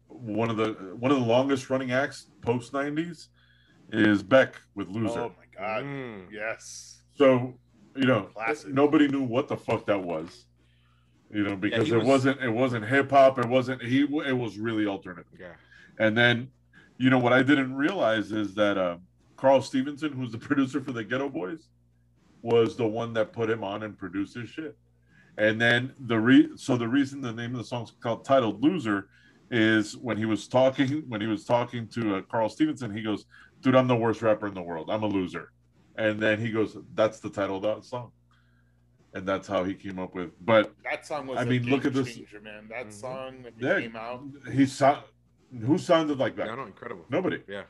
[0.07, 3.27] one of the one of the longest running acts post '90s
[3.93, 5.19] is Beck with Loser.
[5.19, 6.31] Oh my god, Mm.
[6.31, 7.03] yes.
[7.15, 7.53] So,
[7.95, 8.73] you know, Classic.
[8.73, 10.45] nobody knew what the fuck that was.
[11.31, 14.37] You know, because he it was- wasn't it wasn't hip hop, it wasn't he it
[14.37, 15.31] was really alternative.
[15.39, 15.53] Yeah.
[15.99, 16.49] And then,
[16.97, 18.97] you know, what I didn't realize is that uh,
[19.37, 21.67] Karl Stephenson, who's the producer for the Geto Boys,
[22.41, 24.75] was the one that put him on and produced his shit.
[25.37, 29.09] And then the re so the reason the name of the song's called titled Loser
[29.51, 33.25] is when he was talking when he was talking to uh, Karl Stephenson, he goes,
[33.63, 34.89] "Dude, I'm the worst rapper in the world.
[34.91, 35.51] I'm a loser."
[35.95, 38.11] And then he goes, "That's the title of that song."
[39.13, 40.31] And that's how he came up with.
[40.43, 42.67] But That song was I mean, look game at this- changer, man.
[42.69, 42.91] That Mhm.
[42.93, 43.79] song that Yeah.
[43.79, 44.23] came out.
[44.51, 45.03] he sound
[45.61, 46.47] who sounded like that?
[46.47, 47.05] Yeah, no, incredible.
[47.09, 47.41] Nobody.
[47.47, 47.65] Yeah.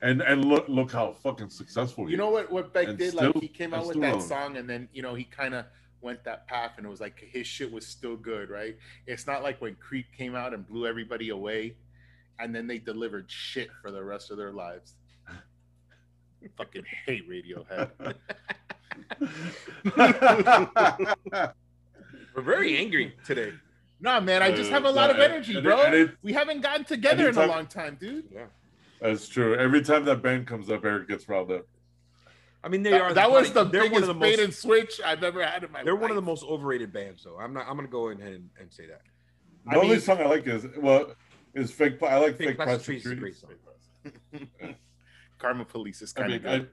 [0.00, 2.50] And and look look how fucking successful he You know what?
[2.50, 4.28] What Beck And did, like he came out with that relevant.
[4.28, 5.66] song, and then you know he kind of
[6.00, 8.78] went that path, and it was like his shit was still good, right?
[9.06, 11.76] It's not like when Creep came out and blew everybody away,
[12.38, 14.94] and then they delivered shit for the rest of their lives.
[16.56, 17.90] Fucking hate Radiohead.
[22.34, 23.52] We're very angry today.
[24.00, 25.82] Nah, man, I just have a lot of Uh, energy, and it- bro.
[25.82, 28.26] and it- we haven't gotten together in a long time, dude.
[28.32, 28.46] Yeah.
[29.00, 29.54] That's true.
[29.56, 31.66] Every time that band comes up, Eric gets riled up.
[32.64, 33.08] I mean, they are.
[33.08, 34.40] That, that was the probably- they're biggest one of the bait most.
[34.44, 35.84] and switch I've ever had in my life.
[35.84, 36.02] They're life.
[36.02, 37.38] one of the most overrated bands, though.
[37.38, 37.66] I'm not.
[37.68, 39.02] I'm gonna go ahead and, and say that.
[39.66, 41.14] The I only mean- song I like is well
[41.54, 42.02] is fake.
[42.02, 44.74] I like Fake fake, Plastic plastic, Trees is a trees.
[45.38, 46.70] Karma Police is I kind mean, of good.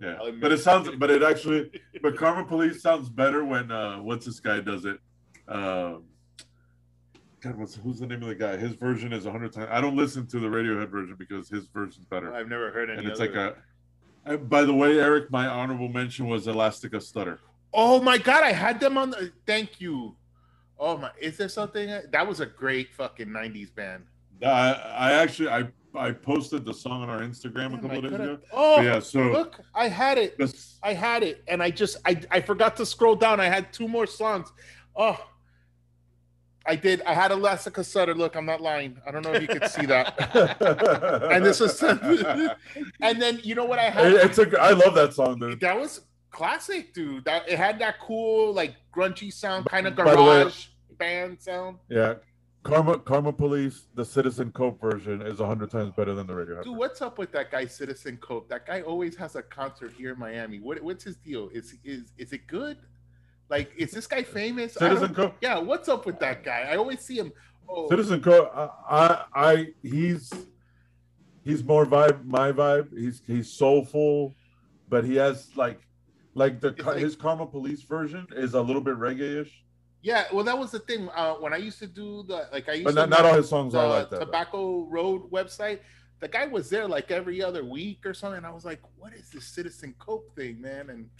[0.00, 1.70] yeah, I'll admit but it sounds, but it actually,
[2.02, 4.98] but Karma Police sounds better when uh what's this guy does it.
[5.48, 6.04] Um,
[7.40, 8.56] God, what's who's the name of the guy?
[8.56, 9.68] His version is a hundred times.
[9.70, 12.98] I don't listen to the Radiohead version because his version's better, I've never heard any
[12.98, 13.30] and it's other.
[13.30, 13.54] like
[14.26, 14.38] a.
[14.38, 17.38] By the way, Eric, my honorable mention was Elastica Stutter.
[17.72, 19.30] Oh my god, I had them on the.
[19.46, 20.16] Thank you.
[20.78, 24.04] Oh my, is there something that was a great fucking '90s band?
[24.42, 28.12] I, I actually I I posted the song on our Instagram a couple of days
[28.12, 28.38] ago.
[28.52, 30.36] Oh, But yeah, so look, I had it.
[30.38, 33.40] this, I had it, and I just I I forgot to scroll down.
[33.40, 34.52] I had two more songs.
[34.94, 35.18] Oh,
[36.68, 37.02] I did.
[37.02, 38.14] I had a Elastica Sutter.
[38.14, 38.98] Look, I'm not lying.
[39.06, 40.16] I don't know if you could see that.
[41.32, 41.80] and this was,
[43.00, 44.12] and then you know what I had?
[44.12, 45.60] It's a I love that song, dude.
[45.60, 47.24] that was classic, dude.
[47.24, 50.66] That it had that cool, like grungy sound, kind of the way- garage
[50.98, 51.78] band sound.
[51.88, 52.14] Yeah.
[52.66, 56.64] Karma Karma Police, the Citizen Cope version is a hundred times better than the Radiohead.
[56.64, 58.48] Dude, what's up with that guy, Citizen Cope?
[58.48, 60.58] That guy always has a concert here in Miami.
[60.58, 61.48] What what's his deal?
[61.52, 62.78] Is is is it good?
[63.48, 64.74] Like, is this guy famous?
[64.74, 65.36] Citizen Cope.
[65.40, 66.66] Yeah, what's up with that guy?
[66.70, 67.32] I always see him.
[67.68, 68.50] Oh, Citizen Cope.
[68.54, 70.32] I, I I he's
[71.44, 72.88] he's more vibe my vibe.
[72.98, 74.34] He's he's soulful,
[74.88, 75.80] but he has like
[76.34, 79.64] like the like- his Karma Police version is a little bit reggae-ish,
[80.02, 80.24] yeah.
[80.32, 81.08] Well, that was the thing.
[81.14, 83.34] Uh, when I used to do the like, I used but to not, not all
[83.34, 84.18] his songs the are like that.
[84.20, 84.24] though.
[84.26, 85.80] Tobacco Road website.
[86.20, 88.44] The guy was there like every other week or something.
[88.44, 91.10] I was like, "What is this Citizen Cope thing, man?" And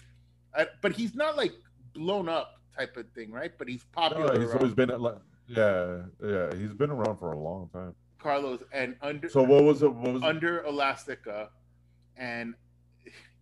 [0.55, 1.53] I, but he's not like
[1.93, 3.51] blown up type of thing, right?
[3.57, 4.33] But he's popular.
[4.33, 5.15] No, he's around always been at, like
[5.47, 7.93] yeah yeah he's been around for a long time.
[8.19, 9.93] Carlos and under So what was it?
[9.93, 10.25] What was it?
[10.27, 11.49] under Elastica,
[12.17, 12.55] and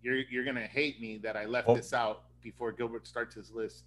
[0.03, 1.75] you're you're gonna hate me that I left Oh.
[1.75, 3.85] this out before Gilbert starts his list.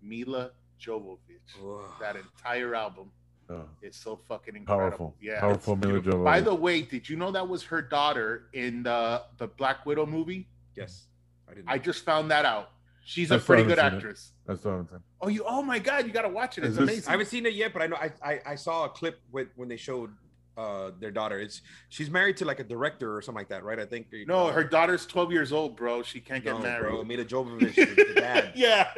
[0.00, 0.50] Milla
[0.86, 1.18] Jovovich,
[1.62, 1.80] Ugh.
[2.00, 3.10] that entire album
[3.50, 4.88] Oh, is so fucking incredible.
[4.88, 5.40] powerful, Yeah.
[5.40, 6.00] powerful Milla.
[6.00, 6.24] Jovovich.
[6.24, 10.06] By the way, did you know that was her daughter in the the Black Widow
[10.06, 10.48] movie?
[10.76, 11.06] Yes.
[11.48, 11.68] I didn't.
[11.68, 12.70] I just found that out.
[13.04, 13.94] She's I a still pretty good seen it.
[13.96, 14.32] actress.
[14.46, 15.02] That's what I'm saying.
[15.20, 15.44] Oh, you!
[15.46, 16.64] Oh my God, you got to watch it.
[16.64, 17.08] It's this- amazing.
[17.08, 19.48] I haven't seen it yet, but I know I, I, I saw a clip with
[19.56, 20.10] when they showed
[20.56, 21.38] uh their daughter.
[21.40, 23.78] It's she's married to like a director or something like that, right?
[23.80, 24.08] I think.
[24.26, 26.02] no, her daughter's 12 years old, bro.
[26.02, 26.90] She can't get no, married.
[26.90, 27.04] bro.
[27.04, 28.52] Milla Jovovich, the, the dad.
[28.54, 28.88] yeah.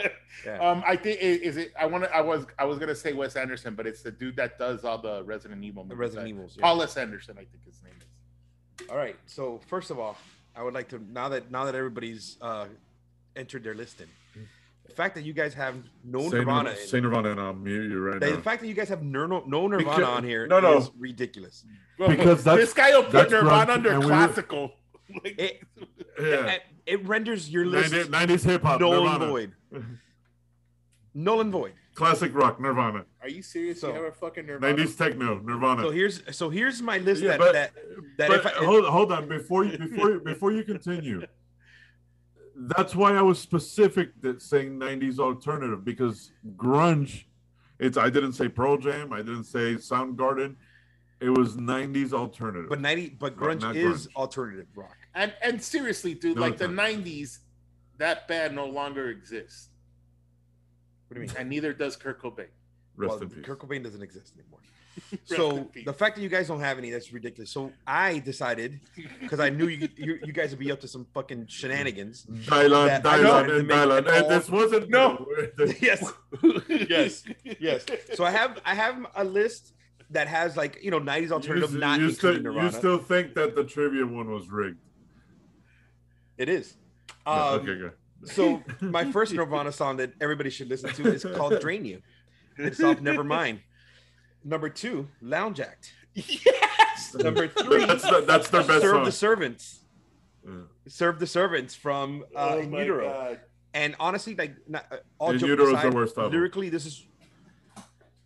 [0.45, 0.59] Yeah.
[0.59, 1.73] Um, I think is it.
[1.79, 2.15] I want to.
[2.15, 2.45] I was.
[2.59, 5.63] I was gonna say Wes Anderson, but it's the dude that does all the Resident
[5.65, 6.01] Evil the movies.
[6.01, 6.57] Resident Uh, Evils.
[6.59, 6.63] yeah.
[6.63, 6.97] Paul S.
[6.97, 8.89] Anderson, I think his name is.
[8.91, 9.17] All right.
[9.27, 10.17] So first of all,
[10.57, 12.67] I would like to now that now that everybody's uh
[13.37, 14.09] entered their listing,
[14.87, 17.91] the fact that you guys have no Say Nirvana, Nirvana, say Nirvana, and I'll mute
[17.91, 18.41] you right the now.
[18.41, 20.79] fact that you guys have no no, no Nirvana Because- on here no, no.
[20.79, 21.65] is ridiculous.
[21.99, 24.73] Because that's- this guy will put Nirvana under and we classical.
[25.23, 25.63] Like, It,
[26.19, 26.47] Yeah.
[26.53, 28.81] it, it renders your list 90s hip hop.
[28.81, 29.27] null and Nirvana.
[29.31, 29.53] void.
[31.15, 31.75] null and void.
[31.95, 33.05] classic rock, Nirvana.
[33.23, 33.81] Are you serious?
[33.81, 34.75] So- you have a fucking Nirvana?
[34.77, 35.83] 90s techno, Nirvana.
[35.83, 37.73] So here's so here's my list Yeah, that, but- that
[38.19, 41.23] that but if I, hold, hold on before you before you, before you continue.
[42.57, 47.25] That's why I was specific that saying 90s alternative because grunge.
[47.79, 49.13] It's I didn't say Pearl Jam.
[49.13, 50.55] I didn't say Soundgarden.
[51.21, 52.69] It was 90s alternative.
[52.69, 54.15] but ninety but grunge not is grunge.
[54.17, 54.97] alternative rock.
[55.15, 56.85] And and seriously, dude, No, like the not.
[56.91, 57.39] '90s,
[57.99, 59.71] that band no longer exists,
[61.09, 61.37] What do you mean?
[61.39, 62.47] and neither does Kurt Cobain.
[62.97, 63.45] Rest well, in peace.
[63.45, 64.61] Kurt Cobain doesn't exist anymore.
[65.11, 67.51] Rest so the fact that you guys don't have any, that's ridiculous.
[67.51, 68.81] So I decided
[69.21, 72.27] because I knew you, you you guys would be up to some fucking shenanigans.
[72.27, 73.99] Dylan, that I Dylan, and Dylan.
[73.99, 75.27] an And this wasn't No.
[75.81, 76.13] yes,
[76.69, 77.25] yes,
[77.59, 77.85] yes.
[77.89, 79.73] So So I have I have a list
[80.11, 83.35] that has like you know '90s You, alternative, not you still, including you still think
[83.35, 84.79] that the trivia one was rigged?
[86.39, 86.77] It is.
[87.27, 87.93] No, Um, okay, good.
[88.25, 92.01] So my first Nirvana song that everybody should listen to is called "Drain You."
[92.57, 93.61] It's off Nevermind.
[94.45, 95.93] Number two, Lounge Act.
[96.15, 97.15] yes.
[97.19, 99.05] Number three, That's the, that's their best Serve song.
[99.05, 99.81] the Servants.
[100.47, 100.53] Yeah.
[100.87, 103.09] Serve the Servants from uh, oh In Utero.
[103.09, 103.41] God.
[103.73, 106.33] And honestly, like not, uh, all In jokes Utero is the worst album.
[106.33, 107.07] lyrically, this is.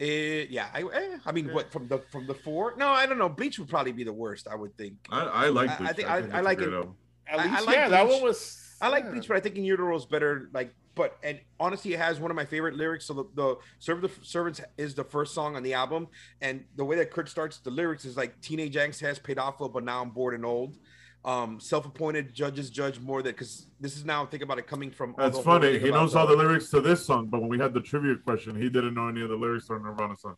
[0.00, 2.74] Eh, yeah, I, eh, I mean, what from the from the four?
[2.76, 3.28] No, I don't know.
[3.28, 4.46] Bleach would probably be the worst.
[4.46, 4.94] I would think.
[5.10, 5.90] I, I like I- I Bleach.
[5.96, 6.72] think- I- I it's a like it.
[6.72, 6.94] album.
[7.26, 8.76] At I- I like yeah, that one was.
[8.80, 9.10] I like yeah.
[9.10, 10.50] Bleach, but I think In Utero is better.
[10.52, 13.06] Like, but and honestly, it has one of my favorite lyrics.
[13.06, 16.08] So the, the Serve the Servants is the first song on the album,
[16.42, 19.58] and the way that Kurt starts the lyrics is like teenage angst has paid off,
[19.58, 20.76] but now I'm bored and old.
[21.24, 25.14] Um, self-appointed judges judge more that because this is now think about it coming from.
[25.16, 25.78] That's funny.
[25.78, 28.60] He knows all the lyrics to this song, but when we had the trivia question,
[28.60, 30.36] he didn't know any of the lyrics to Nirvana song.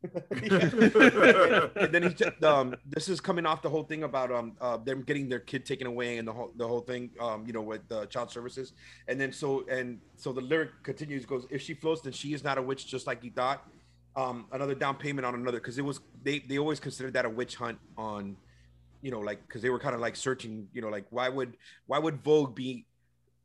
[0.30, 4.76] and then he t- um this is coming off the whole thing about um uh
[4.76, 7.62] them getting their kid taken away and the whole the whole thing um you know
[7.62, 8.74] with the child services.
[9.08, 12.44] And then so and so the lyric continues goes if she floats then she is
[12.44, 13.68] not a witch just like you thought.
[14.14, 17.30] Um another down payment on another because it was they they always considered that a
[17.30, 18.36] witch hunt on
[19.02, 21.56] you know like because they were kind of like searching you know like why would
[21.86, 22.86] why would Vogue be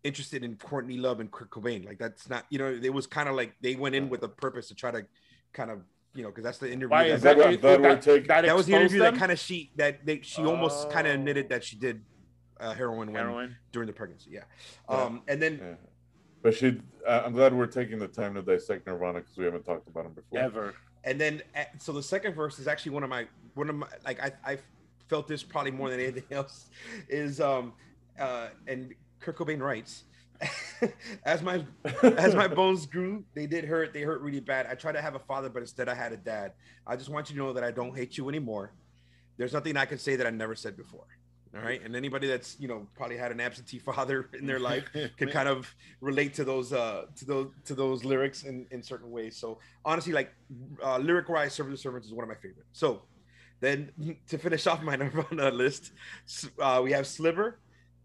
[0.04, 1.86] interested in Courtney Love and Kurt Cobain?
[1.86, 4.30] Like that's not you know it was kind of like they went in with a
[4.30, 5.06] purpose to try to
[5.54, 5.80] kind of
[6.14, 7.48] you know because that's the interview Why that- is that that?
[7.52, 10.22] what- that we're that that was the exposed interview that kind of she that they
[10.22, 11.16] she almost kind of Oh.
[11.20, 12.02] admitted that she did
[12.60, 14.30] uh, heroin, when, during the pregnancy.
[14.32, 14.44] Yeah.
[14.90, 14.96] Yeah.
[14.96, 15.74] Um, and then Yeah.
[16.42, 19.64] But she, uh, I'm glad we're taking the time to dissect Nirvana because we haven't
[19.64, 20.40] talked about him before.
[20.40, 20.76] Ever.
[21.04, 23.88] and then uh, so the second verse is actually one of my one of my
[24.06, 24.58] like I I
[25.10, 26.70] felt this probably more than anything else
[27.10, 27.74] is um
[28.20, 30.04] uh and Kurt Cobain writes.
[31.26, 31.64] as my
[32.04, 33.94] as my bones grew, they did hurt.
[33.94, 34.68] They hurt really bad.
[34.68, 36.54] I tried to have a father, but instead I had a dad.
[36.86, 38.74] I just want you to know that I don't hate you anymore.
[39.38, 41.08] There's nothing I can say that I never said before.
[41.56, 41.82] All right.
[41.84, 44.86] And anybody that's you know probably had an absentee father in their life
[45.18, 49.12] can kind of relate to those uh to those to those lyrics in in certain
[49.12, 49.38] ways.
[49.38, 50.34] So honestly, like
[50.84, 52.66] uh, lyric wise, "Serve the Servants" is one of my favorite.
[52.72, 53.04] So
[53.60, 53.92] then
[54.28, 55.92] to finish off my Nirvana list,
[56.60, 57.60] uh, we have Sliver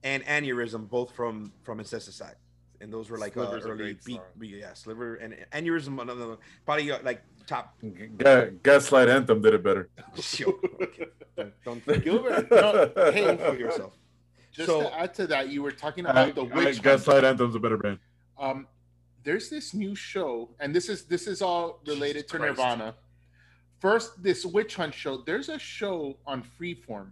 [0.04, 2.36] and Aneurysm, both from from Incesticide.
[2.80, 4.20] And those were like uh, Sliver's a early beat, song.
[4.38, 7.74] beat- yeah, Sliver and Aneurysm, another probably uh, like top.
[8.18, 9.88] Ga- Gaslight Anthem did it better.
[10.36, 11.06] Yo, okay.
[11.36, 13.92] Don't, don't, Gilbert, no, hey, don't fool yourself.
[14.52, 16.76] Just So- to add to that, you were talking I, about the witch.
[16.76, 16.82] hunt.
[16.82, 17.98] Gaslight Anthem's a better band.
[18.38, 18.66] um
[19.24, 22.56] there's this new show and this is this is all related Jesus to Christ.
[22.58, 22.94] nirvana
[23.80, 27.10] first this witch hunt show there's a show on freeform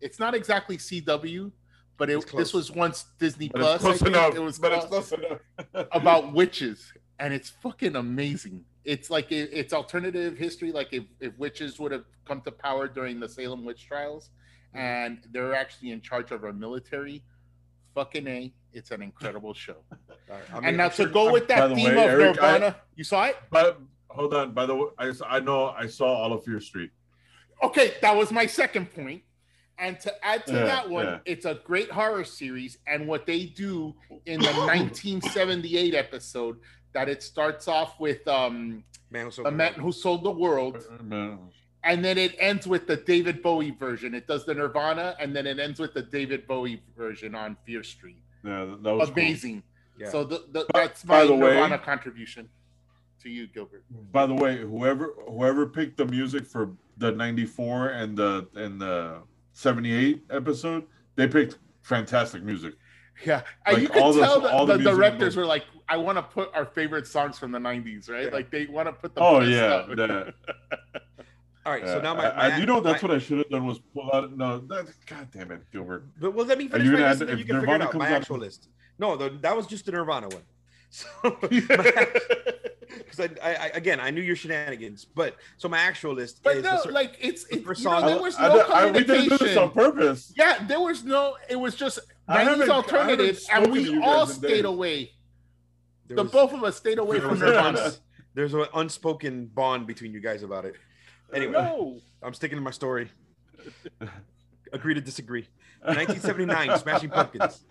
[0.00, 1.50] it's not exactly cw
[1.98, 4.34] but it, this was once disney But plus close enough.
[4.34, 5.40] it was but it's close- enough.
[5.92, 11.36] about witches and it's fucking amazing it's like it, it's alternative history like if, if
[11.38, 14.30] witches would have come to power during the salem witch trials
[14.74, 14.78] Mm-hmm.
[14.84, 17.22] and they're actually in charge of our military
[17.94, 19.76] fucking a it's an incredible show
[20.28, 22.76] right, I mean, and now to go with that theme way, of Eric, I- Nirvana,
[22.96, 23.36] you saw it?
[23.48, 23.80] But
[24.10, 24.52] hold on.
[24.52, 26.90] By the way, I, I know I saw all of your street.
[27.62, 29.22] Okay, that was my second point.
[29.78, 31.18] And to add to Yeah, that one, yeah.
[31.26, 32.78] it's a great horror series.
[32.86, 36.58] And what they do in the 1978 episode,
[36.92, 41.38] that it starts off with um, man, so the man who sold the world, Man,
[41.84, 44.14] and then it ends with the David Bowie version.
[44.14, 47.82] It does the Nirvana, and then it ends with the David Bowie version on Fear
[47.82, 48.22] Street.
[48.44, 49.12] Yeah, that was cool.
[49.22, 49.62] Amazing.
[49.98, 50.08] Yeah.
[50.10, 52.48] So the, the, that's my the way- Nirvana contribution
[53.22, 53.84] to you, Gilbert.
[54.12, 59.18] By the way, whoever whoever picked the music for the '94 and the and the
[59.60, 60.84] '78 episode,
[61.16, 62.74] they picked fantastic music.
[63.24, 65.96] Yeah, Like, you can all the- tell the, all the the, directors were like, "I
[65.96, 68.24] want to put our favorite songs from the '90s, right?
[68.26, 68.30] Yeah.
[68.30, 70.34] Like they want to put the Oh yeah, that-
[71.64, 71.86] all right.
[71.86, 73.78] So now my, I- I- you know that's my- what I should have done was
[73.94, 74.36] pull out.
[74.36, 76.04] No, that, God damn it, Gilbert.
[76.20, 77.60] But well, let me Are finish you my gonna list, add- and then you can
[77.60, 77.86] figure it out.
[77.86, 78.68] My comes out- actual list.
[78.98, 80.42] No, the, that was just the Nirvana one.
[80.90, 86.42] So because I, I, I again I knew your shenanigans, but so my actual list
[86.42, 88.90] But is no, the cer- like it's it, you know, there was no I- I-
[88.90, 90.32] we didn't do this on purpose.
[90.36, 91.36] Yeah, there was no.
[91.50, 95.12] It was just I haven't- 90s I alternative, and we all stayed away.
[96.06, 97.92] there The was- both of us stayed away from Nirvana.
[98.34, 100.76] there's an unspoken bond between you guys about it.
[101.34, 101.98] Anyway, no.
[102.22, 103.10] I'm sticking to my story.
[104.72, 105.46] Agree to disagree.
[105.82, 107.64] 1979, Smashing Pumpkins.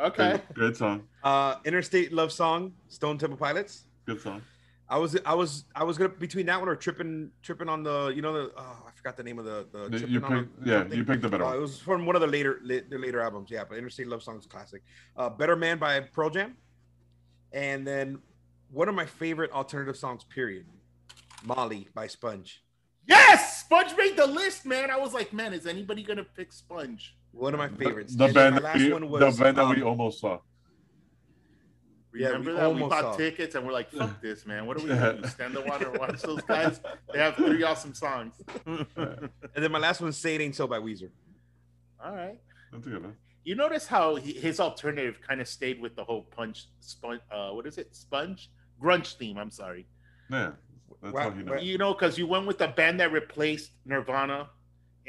[0.00, 0.32] Okay.
[0.32, 1.02] Good, good song.
[1.22, 3.84] Uh, Interstate Love Song, Stone Temple Pilots.
[4.06, 4.42] Good song.
[4.88, 8.08] I was I was I was gonna between that one or tripping tripping on the
[8.08, 10.80] you know the oh, I forgot the name of the the You tripping on yeah,
[10.80, 10.98] something.
[10.98, 13.20] you picked the better Uh, it was from one of the later la- the later
[13.20, 13.62] albums, yeah.
[13.68, 14.82] But Interstate Love Song is classic.
[15.16, 16.56] Uh, Better Man by Pearl Jam,
[17.52, 18.18] and then
[18.72, 20.66] one of my favorite alternative songs, period.
[21.44, 22.62] Molly by Sponge.
[23.06, 24.90] Yes, Sponge made the list, man.
[24.90, 27.16] I was like, man, is anybody gonna pick Sponge?
[27.32, 28.14] One of my favorites.
[28.16, 29.88] The And then band, my that last we, one was the band that we um,
[29.88, 30.38] almost saw.
[32.12, 33.16] Yeah, Remember we that we bought saw.
[33.16, 34.66] tickets and we're like, fuck this, man.
[34.66, 35.28] What are we gonna do?
[35.28, 36.80] Stand the water and watch those guys?
[37.12, 38.34] They have three awesome songs.
[38.66, 41.10] and then my last one, "Say It Ain't So" by Weezer.
[42.04, 42.38] All right.
[42.72, 43.16] That's good one.
[43.44, 47.20] You notice how he, his alternative kind of stayed with the whole punch sponge.
[47.30, 47.94] Uh, what is it?
[47.94, 48.50] Sponge
[48.82, 49.38] grunge theme.
[49.38, 49.86] I'm sorry.
[50.30, 50.52] Yeah,
[51.02, 51.54] that's Wow, how he wow.
[51.54, 51.62] knows.
[51.64, 54.50] You know, because you went with the band that replaced Nirvana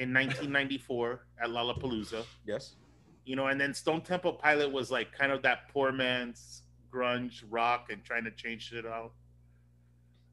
[0.02, 2.26] in 1994 at Lollapalooza.
[2.46, 2.76] Yes.
[3.24, 7.44] You know, and then Stone Temple Pilot was like kind of that poor man's grunge
[7.50, 9.12] rock and trying to change it out.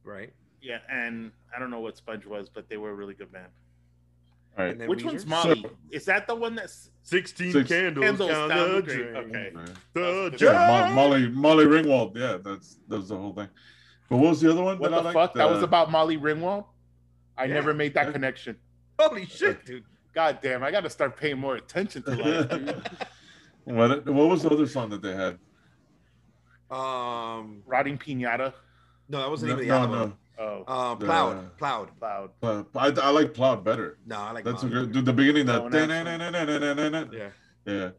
[0.05, 0.33] Right.
[0.63, 3.49] Yeah, and I don't know what Sponge was, but they were a really good band.
[4.59, 4.89] All right.
[4.89, 5.05] Which Weezer?
[5.07, 5.61] one's Molly?
[5.63, 8.99] So- is that the one that's Sixteen Six- candles, Candles down down the the drain.
[9.13, 9.17] drain.
[9.17, 9.53] Okay.
[9.55, 9.65] Yeah.
[10.31, 10.87] The Yeah.
[10.89, 12.17] Mo- Molly Molly Ringwald.
[12.17, 13.49] Yeah, that's that was the whole thing.
[14.09, 14.79] But what was the other one?
[14.79, 15.15] what that the I liked?
[15.15, 15.35] fuck?
[15.35, 16.65] That was about Molly Ringwald.
[17.37, 17.55] I Yeah.
[17.55, 18.13] never made that Yeah.
[18.13, 18.57] connection.
[18.99, 19.85] Holy shit, dude.
[20.15, 22.83] God damn, I got to start paying more attention to life.
[23.65, 25.39] What what was the other song that they had?
[26.71, 28.55] Um, Rotting Pinata.
[29.11, 30.19] no, that wasn't No, even the no, album.
[30.39, 31.91] Oh, Uh, The- plowed, plowed.
[32.01, 32.31] loud.
[32.43, 33.99] Uh, I, I like Plowed better.
[34.07, 34.93] No, I like That's a good.
[34.93, 35.71] Dude, the beginning that.
[35.71, 37.31] not Yeah.
[37.67, 37.91] Yeah.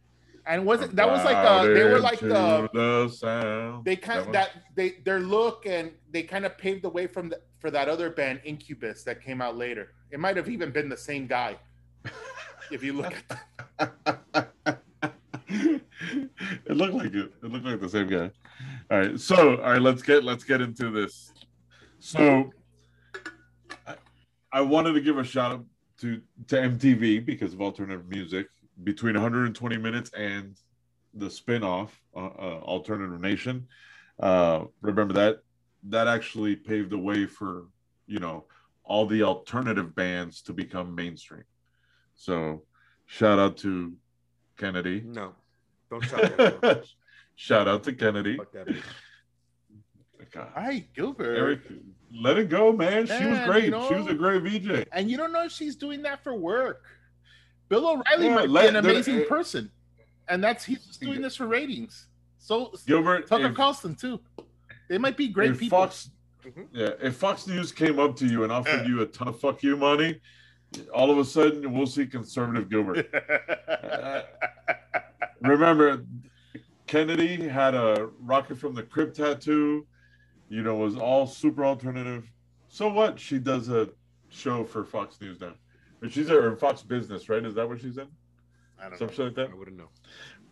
[0.47, 3.85] And was it that was like uh they were like the the sound.
[3.85, 4.33] they kind of one?
[4.33, 7.87] that they their look and they kind of paved the way from the, for that
[7.89, 9.93] other band Incubus that came out later.
[10.11, 11.57] It might have even been the same guy.
[12.71, 13.13] if you look
[13.79, 13.93] at
[15.49, 15.81] it
[16.67, 17.31] looked like it.
[17.43, 18.31] It looked like the same guy.
[18.89, 19.19] All right.
[19.19, 21.33] So, all right, let's get let's get into this.
[21.99, 22.51] So,
[23.85, 23.95] I,
[24.51, 25.65] I wanted to give a shout out
[26.01, 28.47] to to MTV because of alternative music
[28.83, 30.55] between 120 minutes and
[31.13, 33.67] the spin-off uh, uh, Alternative Nation.
[34.19, 35.41] Uh, remember that
[35.83, 37.65] that actually paved the way for
[38.07, 38.45] you know
[38.83, 41.43] all the alternative bands to become mainstream.
[42.15, 42.63] So,
[43.05, 43.93] shout out to
[44.57, 45.01] Kennedy.
[45.05, 45.33] No,
[45.89, 46.85] don't shout out.
[47.35, 48.37] Shout out to Kennedy.
[48.37, 48.67] Fuck that.
[48.67, 48.83] bitch.
[50.31, 50.47] God.
[50.55, 51.35] All right, Gilbert.
[51.35, 51.61] Eric,
[52.13, 53.07] let it go, man.
[53.07, 53.63] she was great.
[53.65, 54.85] you know- she was a great VJ.
[54.91, 56.83] And you don't know if she's doing that for work.
[57.67, 59.71] Bill O'Reilly Yeah, might let- be an amazing uh, person.
[60.27, 62.07] And that's he's just doing this for ratings.
[62.37, 64.19] So Gilbert, Tucker if, Carlson too.
[64.89, 65.77] They might be great if people.
[65.77, 66.09] Fox,
[66.43, 66.67] Mhm.
[66.73, 69.63] yeah, if Fox News came up to you and offered you a ton of fuck
[69.63, 70.19] you money,
[70.93, 73.07] all of a sudden we'll see conservative Gilbert.
[75.41, 76.03] Remember,
[76.87, 79.85] Kennedy had a rocket from the crypt tattoo.
[80.49, 82.29] You know, was all super alternative.
[82.67, 83.19] So what?
[83.19, 83.89] She does a
[84.29, 85.53] show for Fox News now.
[86.01, 87.45] Or she's in Fox Business, right?
[87.45, 88.07] Is that what she's in?
[88.79, 88.97] I don't know.
[88.97, 89.49] Something like that.
[89.51, 89.89] I wouldn't know.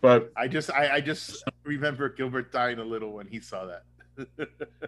[0.02, 3.84] But I just I, I just remember Gilbert dying a little when he saw that.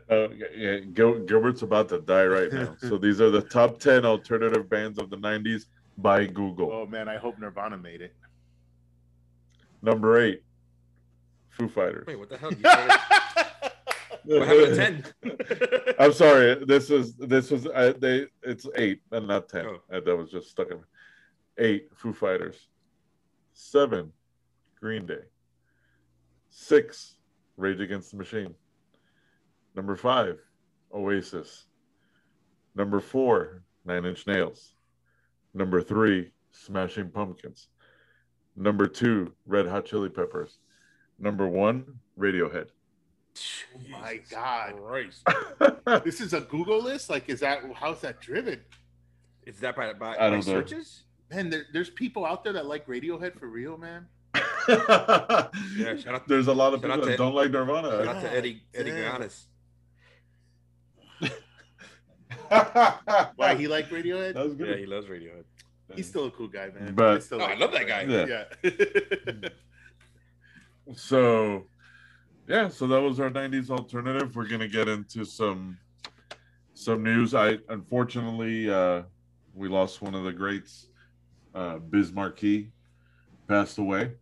[0.09, 2.75] Uh, yeah, Gil- Gilbert's about to die right now.
[2.79, 5.65] So these are the top 10 alternative bands of the 90s
[5.99, 6.71] by Google.
[6.71, 8.15] oh man, I hope Nirvana made it.
[9.83, 10.41] Number eight,
[11.49, 12.07] Foo Fighters.
[12.07, 12.51] Wait, what the hell?
[14.25, 15.93] What happened to 10?
[15.99, 16.63] I'm sorry.
[16.65, 18.27] This is this was uh, they.
[18.43, 19.65] It's eight and not ten.
[19.65, 19.81] Oh.
[19.91, 20.79] Uh, that was just stuck in.
[21.57, 22.67] Eight Foo Fighters.
[23.53, 24.11] Seven,
[24.79, 25.23] Green Day.
[26.49, 27.15] Six,
[27.57, 28.53] Rage Against the Machine.
[29.79, 30.37] Number five,
[30.93, 31.67] Oasis.
[32.75, 34.73] Number four, Nine Inch Nails.
[35.53, 37.69] Number three, Smashing Pumpkins.
[38.57, 40.57] Number two, Red Hot Chili Peppers.
[41.17, 41.85] Number one,
[42.19, 42.67] Radiohead.
[43.73, 44.73] Oh my God.
[44.85, 45.25] Christ.
[46.03, 47.09] This is a Google list?
[47.09, 48.59] Like is that how's that driven?
[49.47, 51.03] Is that by, by, by searches?
[51.31, 54.07] Man, there, there's people out there that like Radiohead for real, man.
[54.69, 57.89] Yeah, shout out, There's a lot of people that to- don't like Nirvana.
[57.89, 58.19] shout Nirvana.
[58.19, 59.21] out to Eddie Eddie damn.
[62.49, 63.29] Ganis.
[63.35, 64.33] Why he like Radiohead?
[64.33, 64.69] That was good.
[64.69, 65.43] Yeah, he loves Radiohead.
[65.95, 66.93] He's still a cool guy, man.
[66.93, 68.03] But- still Oh, I love that guy.
[68.63, 69.49] Yeah.
[70.95, 71.67] So,
[72.47, 74.35] yeah, so that was our '90s alternative.
[74.35, 75.77] We're gonna get into some
[76.73, 77.35] some news.
[77.35, 79.03] I unfortunately uh,
[79.53, 80.87] we lost one of the greats,
[81.53, 82.71] uh, Biz Markie,
[83.47, 84.13] passed away.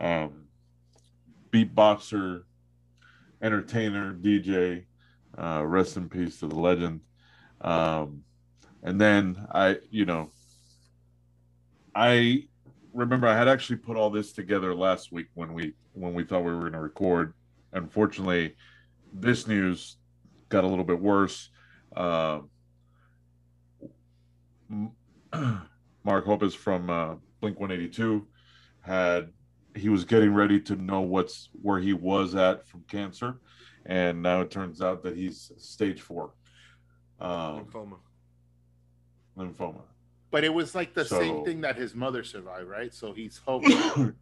[0.00, 0.48] Um,
[1.52, 2.42] beatboxer,
[3.40, 4.84] entertainer, DJ.
[5.38, 7.00] Uh, rest in peace to the legend.
[7.62, 8.24] Um,
[8.82, 10.30] and then I, you know,
[11.94, 12.44] I
[12.92, 16.44] remember I had actually put all this together last week when we when we thought
[16.44, 17.34] we were going to record.
[17.72, 18.54] Unfortunately,
[19.12, 19.96] this news
[20.48, 21.50] got a little bit worse.
[21.94, 22.40] Uh,
[26.04, 28.26] Mark Hoppus from uh, Blink 182
[28.80, 29.30] had
[29.76, 33.38] he was getting ready to know what's where he was at from cancer,
[33.86, 36.32] and now it turns out that he's stage four
[37.22, 37.98] um, Lymphoma.
[39.38, 39.82] lymphoma.
[40.30, 42.92] But it was like the same thing that his mother survived, right?
[42.92, 44.14] So he's hoping.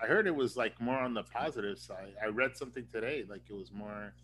[0.00, 2.14] I heard it was like more on the positive side.
[2.22, 4.14] I read something today, like it was more.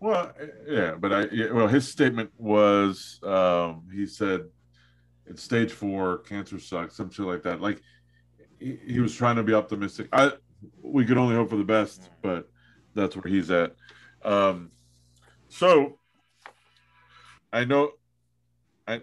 [0.00, 0.32] Well,
[0.68, 4.42] yeah, but I yeah, well his statement was um, he said
[5.26, 7.60] it's stage four, cancer sucks, some shit like that.
[7.60, 7.80] Like
[8.58, 10.08] he, he was trying to be optimistic.
[10.12, 10.32] I
[10.82, 12.48] we could only hope for the best, but
[12.94, 13.74] that's where he's at.
[14.24, 14.70] Um,
[15.48, 15.98] so
[17.56, 17.92] I know
[18.86, 19.00] I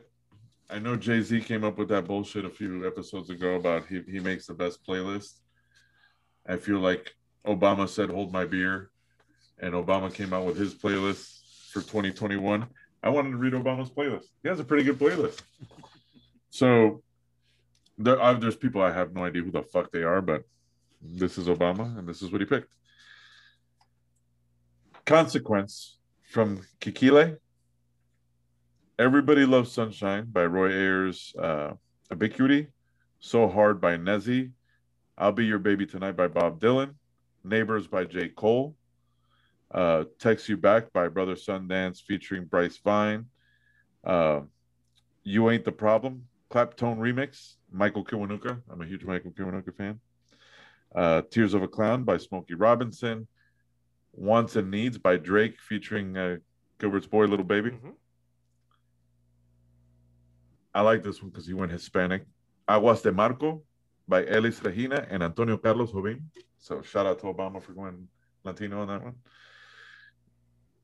[0.69, 4.03] I know Jay Z came up with that bullshit a few episodes ago about he
[4.07, 5.39] he makes the best playlist.
[6.47, 7.15] I feel like
[7.47, 8.91] Obama said hold my beer
[9.59, 12.67] and Obama came out with his playlist for 2021.
[13.01, 14.25] I wanted to read Obama's playlist.
[14.43, 15.41] He has a pretty good playlist.
[16.51, 17.01] So
[17.97, 20.43] there, uh, there's people I have no idea who the fuck they are, but
[21.01, 22.71] this is Obama, and this is what he picked.
[25.05, 25.97] Consequence
[26.29, 27.37] from Kikile.
[28.99, 31.73] Everybody Loves Sunshine by Roy Ayers, uh,
[32.11, 32.67] Ubiquity.
[33.19, 34.51] So Hard by Nezzy.
[35.17, 36.93] I'll Be Your Baby Tonight by Bob Dylan.
[37.43, 38.29] Neighbors by J.
[38.29, 38.75] Cole
[39.73, 43.25] uh, Text You Back by Brother Sundance featuring Bryce Vine.
[44.03, 44.41] Uh,
[45.23, 48.61] you Ain't the Problem, Claptone Remix, Michael Kiwanuka.
[48.71, 49.99] I'm a huge Michael Kiwanuka fan.
[50.93, 53.27] Uh, Tears of a Clown by Smokey Robinson.
[54.13, 56.37] Wants and Needs by Drake featuring uh,
[56.79, 57.71] Gilbert's Boy, Little Baby.
[57.71, 57.93] Mhm.
[60.73, 62.25] I like this one because he went Hispanic.
[62.67, 63.61] Aguas de Marco
[64.07, 66.21] by Elis Regina and Antonio Carlos Jobim.
[66.57, 68.07] So shout out to Obama for going
[68.43, 69.15] Latino on that one.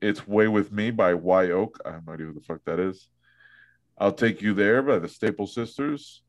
[0.01, 1.79] It's Way With Me by Y Oak.
[1.85, 3.09] I have no idea who the fuck that is.
[3.97, 6.21] I'll Take You There by the Staple Sisters.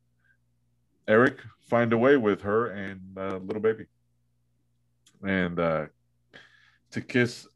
[1.06, 1.38] Eric,
[1.68, 3.86] Find a Way with her and uh, Little Baby.
[5.22, 5.86] And uh,
[6.92, 7.46] To Kiss,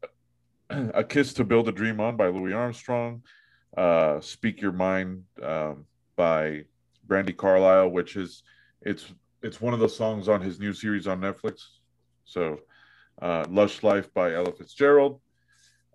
[0.69, 3.23] A Kiss to Build a Dream On by Louis Armstrong.
[3.75, 5.85] Uh, Speak Your Mind um,
[6.15, 6.65] by
[7.07, 8.43] Brandi Carlile, which is
[8.81, 11.61] it's it's one of the songs on his new series on Netflix.
[12.25, 12.59] So,
[13.21, 15.21] uh, Lush Life by Ella Fitzgerald.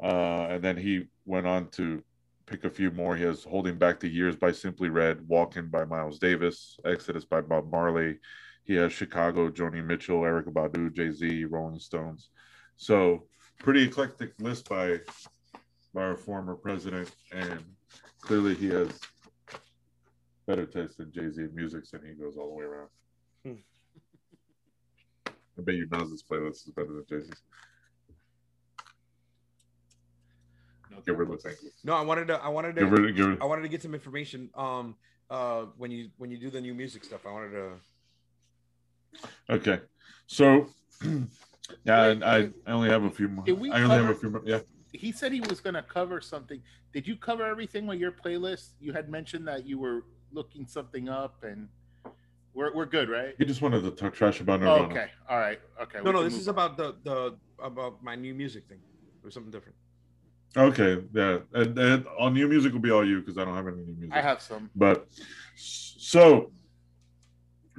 [0.03, 2.03] Uh, and then he went on to
[2.47, 3.17] pick a few more.
[3.17, 7.41] He has Holding Back the Years by Simply Red, Walking by Miles Davis, Exodus by
[7.41, 8.19] Bob Marley.
[8.65, 12.31] He has Chicago, Joni Mitchell, Erykah Badu, Jay Z, Rolling Stones.
[12.77, 13.27] So,
[13.59, 15.01] pretty eclectic list by
[15.93, 17.11] by our former president.
[17.33, 17.65] And
[18.21, 18.91] clearly, he has
[20.51, 22.89] better taste than Jay Z music, and he goes all the way around.
[23.45, 25.33] Hmm.
[25.59, 27.43] I bet you Nas's playlist is better than Jay Z's.
[31.07, 31.55] Give her the thing.
[31.85, 32.43] No, I wanted to.
[32.43, 32.81] I wanted to.
[32.81, 33.39] Give her, give her.
[33.41, 34.51] I wanted to get some information.
[34.55, 34.97] Um,
[35.31, 37.71] uh, when you when you do the new music stuff, I wanted to.
[39.49, 39.81] Okay,
[40.27, 40.67] so
[41.85, 43.45] yeah, and I, I only have a few more.
[43.45, 44.43] We I only have a few more.
[44.45, 44.59] Yeah,
[44.93, 46.61] He said he was going to cover something.
[46.93, 48.71] Did you cover everything with your playlist?
[48.81, 51.69] You had mentioned that you were looking something up, and
[52.55, 53.35] we're we're good, right?
[53.39, 55.99] he just wanted to talk trash about Oh, okay, all right, okay.
[56.05, 56.55] No, no, this move is on.
[56.55, 58.79] about the the about my new music thing.
[59.23, 59.77] It was something different.
[60.57, 63.69] Okay, yeah, and, and on new music will be all you because I don't have
[63.69, 64.17] any new music.
[64.17, 64.69] I have some.
[64.75, 65.07] But
[65.55, 66.51] so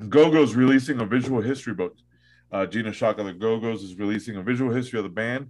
[0.09, 1.95] Go Go's releasing a visual history book.
[2.51, 5.49] Uh, Gina of the Go Go's, is releasing a visual history of the band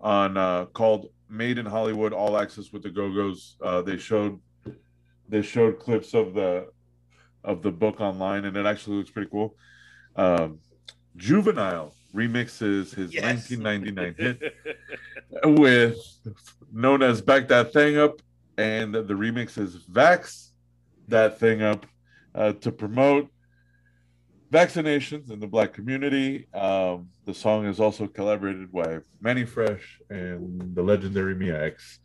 [0.00, 4.40] on uh, called "Made in Hollywood: All Access with the Go Go's." Uh, they showed
[5.28, 6.68] they showed clips of the
[7.44, 9.54] of the book online, and it actually looks pretty cool.
[10.16, 10.58] Um,
[11.16, 13.50] Juvenile remixes his Yes.
[13.50, 14.52] 1999 hit
[15.58, 15.96] with
[16.72, 18.20] known as "Back That Thing Up,"
[18.58, 20.50] and the remix is "Vax
[21.08, 21.86] That Thing Up"
[22.34, 23.30] uh, to promote
[24.52, 26.46] vaccinations in the Black community.
[26.54, 31.98] Um, the song is also collaborated by Mannie Fresh and the legendary Mia X.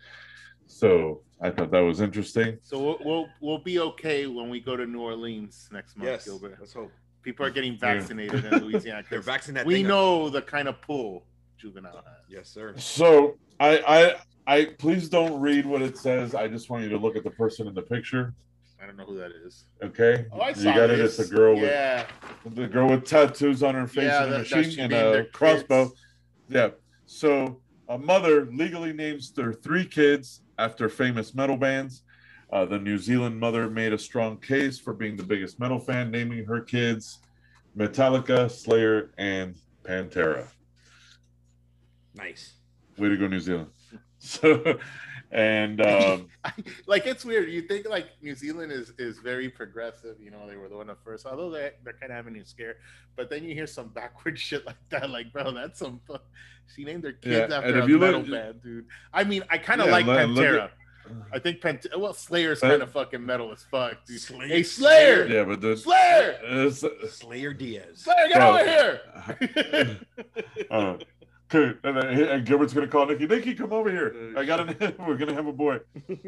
[0.81, 2.57] So I thought that was interesting.
[2.63, 6.25] So we'll, we'll we'll be okay when we go to New Orleans next month, Yes,
[6.25, 6.57] Gilbert.
[6.59, 6.91] let's hope
[7.23, 9.03] People are getting vaccinated in Louisiana.
[9.09, 9.67] they're 'cause vaccinated.
[9.67, 11.23] we know the kind of pull
[11.57, 12.15] Juvenile has.
[12.29, 12.73] Yes, sir.
[12.77, 14.15] So I
[14.47, 16.33] I I please don't read what it says.
[16.33, 18.33] I just want you to look at the person in the picture.
[18.81, 19.65] I don't know who that is.
[19.83, 20.99] Okay, Oh, I you saw got it.
[20.99, 22.07] It's a girl Yeah,
[22.43, 24.93] with the girl with tattoos on her face Yeah, and a that- that machine and
[24.93, 25.89] a crossbow.
[25.89, 26.01] kids.
[26.49, 26.69] Yeah.
[27.05, 32.03] So a mother legally names their three kids after famous metal bands.
[32.53, 36.11] Uh, the New Zealand mother made a strong case for being the biggest metal fan,
[36.11, 37.19] naming her kids
[37.77, 40.47] Metallica, Slayer, and Pantera.
[42.13, 42.55] Nice.
[42.97, 43.69] Way to go, New Zealand.
[44.23, 44.77] So,
[45.31, 46.29] and um,
[46.87, 47.49] like it's weird.
[47.49, 50.15] You think like New Zealand is is very progressive.
[50.19, 52.45] You know, they were the one at first, although they they're kind of having a
[52.45, 52.77] scare.
[53.15, 55.09] But then you hear some backward shit like that.
[55.09, 55.99] Like, bro, that's some.
[56.07, 56.17] fu-
[56.75, 58.85] She named their kids Yeah, after and a metal look- band, dude.
[59.13, 60.63] I mean, I kind of Yeah, like look- look Pantera.
[60.65, 60.71] at-
[61.33, 61.97] I think Pantera.
[61.99, 64.21] Well, Slayer's But- kind of fucking metal as fuck, dude.
[64.21, 66.85] Slayer- hey, Slayer, yeah, but the Slayer, it's,
[67.17, 67.99] Slayer Diaz.
[68.05, 68.49] Slayer, get Bro.
[68.49, 69.99] over here.
[70.71, 70.97] uh,
[71.53, 73.27] okay, and, then- and Gilbert's gonna call Nikki.
[73.27, 74.33] Nikki, come over here.
[74.37, 74.95] I got an.
[75.07, 75.79] We're gonna have a boy.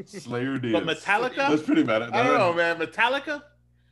[0.06, 0.74] Slayer Diaz.
[0.74, 2.04] but Metallica, That's pretty bad.
[2.04, 2.78] I don't know, man.
[2.78, 3.42] Metallica,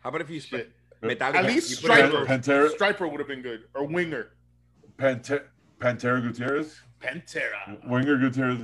[0.02, 0.72] How about if you split
[1.02, 1.36] Metallica?
[1.36, 2.26] At least you put it Stryper.
[2.26, 4.32] Pantera, Stryper would have been good, or Winger,
[4.98, 5.44] Pantera,
[5.80, 7.88] Pantera Gutierrez, Pantera.
[7.88, 8.60] Winger Gutierrez.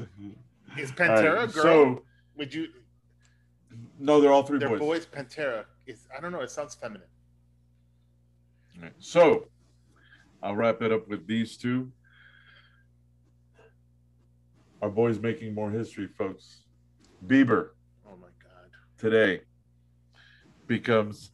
[0.77, 1.63] Is Pantera right, a girl?
[1.63, 2.03] So
[2.37, 2.67] Would you?
[3.99, 4.79] no, they're all 3 They're boys.
[4.79, 5.05] boys.
[5.07, 6.07] Pantera is.
[6.15, 6.41] I don't know.
[6.41, 7.07] It sounds feminine.
[8.77, 9.47] All right, So
[10.43, 11.91] I'll wrap it up with these two.
[14.81, 16.61] Our boy's making more history, folks.
[17.25, 17.69] Bieber
[18.05, 18.69] Oh my god.
[18.97, 19.41] today
[20.67, 21.31] becomes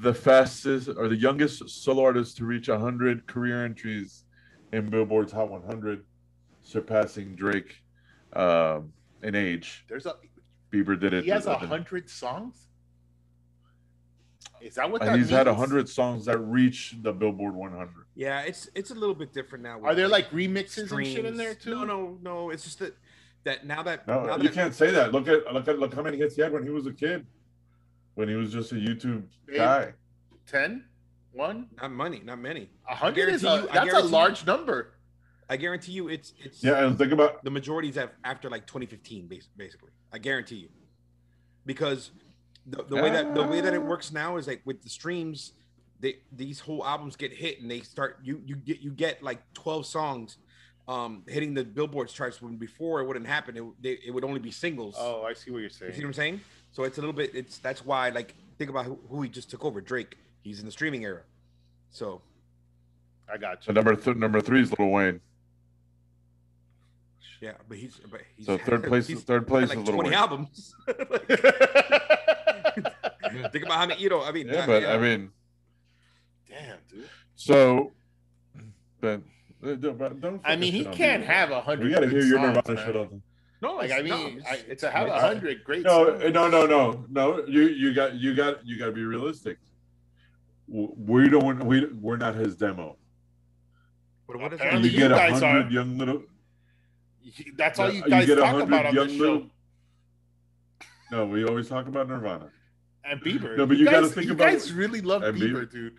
[0.00, 4.24] the fastest or the youngest solo artist to reach 100 career entries
[4.72, 6.04] in Billboard's Hot 100,
[6.62, 7.76] surpassing Drake
[8.32, 8.92] um,
[9.22, 9.84] in age.
[9.88, 10.14] There's a.
[10.72, 11.24] Bieber did it.
[11.24, 12.65] He has a uh, hundred songs.
[14.60, 15.30] Is that what that he's means?
[15.30, 17.88] had 100 songs that reach the Billboard 100.
[18.14, 19.80] Yeah, it's it's a little bit different now.
[19.82, 21.70] Are there like remixes and shit in there too?
[21.70, 22.50] No, no, no.
[22.50, 22.96] It's just that
[23.44, 25.12] that now that No, now you that, can't say that.
[25.12, 27.26] Look at look at look how many hits he had when he was a kid,
[28.14, 29.56] when he was just a YouTube Eight.
[29.56, 29.92] guy.
[30.46, 30.84] Ten,
[31.32, 32.70] one, not money, not many.
[32.88, 34.92] a hundred is a, you- that's a guarantee you- large number.
[35.48, 39.28] I guarantee you, it's it's Yeah, and think about the majorities have after like 2015,
[39.56, 39.90] basically.
[40.12, 40.68] I guarantee you,
[41.64, 42.10] because
[42.68, 45.52] the, the way that the way that it works now is like with the streams,
[46.00, 49.40] they these whole albums get hit and they start you you get you get like
[49.54, 50.36] 12 songs,
[50.88, 53.56] um, hitting the Billboard charts when before it wouldn't happen.
[53.56, 54.96] It they, it would only be singles.
[54.98, 56.34] Oh, I see what you're saying You see what saying.
[56.34, 56.40] I'm saying?
[56.72, 57.34] So it's a little bit.
[57.34, 59.80] It's that's why like think about who, who he just took over.
[59.80, 60.16] Drake.
[60.42, 61.22] He's in the streaming era.
[61.90, 62.20] So
[63.32, 63.74] I got so you.
[63.74, 65.20] number th- number three is Little Wayne.
[67.40, 70.00] yeah, but he's but he's So third place he's third place had is like Little
[70.02, 70.18] 20 Wayne.
[70.18, 70.74] albums.
[73.28, 74.22] think about how many you know.
[74.22, 74.92] I mean, Yeah, but yeah.
[74.94, 75.30] I mean,
[76.48, 77.08] Damn, dude.
[77.34, 77.92] so,
[79.00, 79.20] but
[79.64, 81.26] uh, don't, but don't I mean, he fucking shit on can't Bieber.
[81.26, 81.84] have a hundred.
[81.86, 82.86] We gotta hear your songs, Nirvana man.
[82.86, 83.22] shit on.
[83.62, 85.82] no, Like I mean, it's- I, it's- to have a hundred great.
[85.84, 86.32] No, songs.
[86.32, 87.44] no, no, no, no.
[87.46, 89.58] You you got you got you got to be realistic.
[90.68, 92.96] We don't we we're not his demo.
[94.26, 94.94] But what, what is And Apparently that?
[94.94, 95.52] you get a guys are.
[95.52, 96.22] hundred young little.
[97.56, 99.50] That's all you you guys get talk about on young this little- show.
[101.12, 102.50] No, we always talk about Nirvana.
[103.08, 103.56] And Bieber.
[103.56, 105.70] No, but you gotta guys, think you about- guys really love and Bieber, Bieber.
[105.70, 105.98] dude.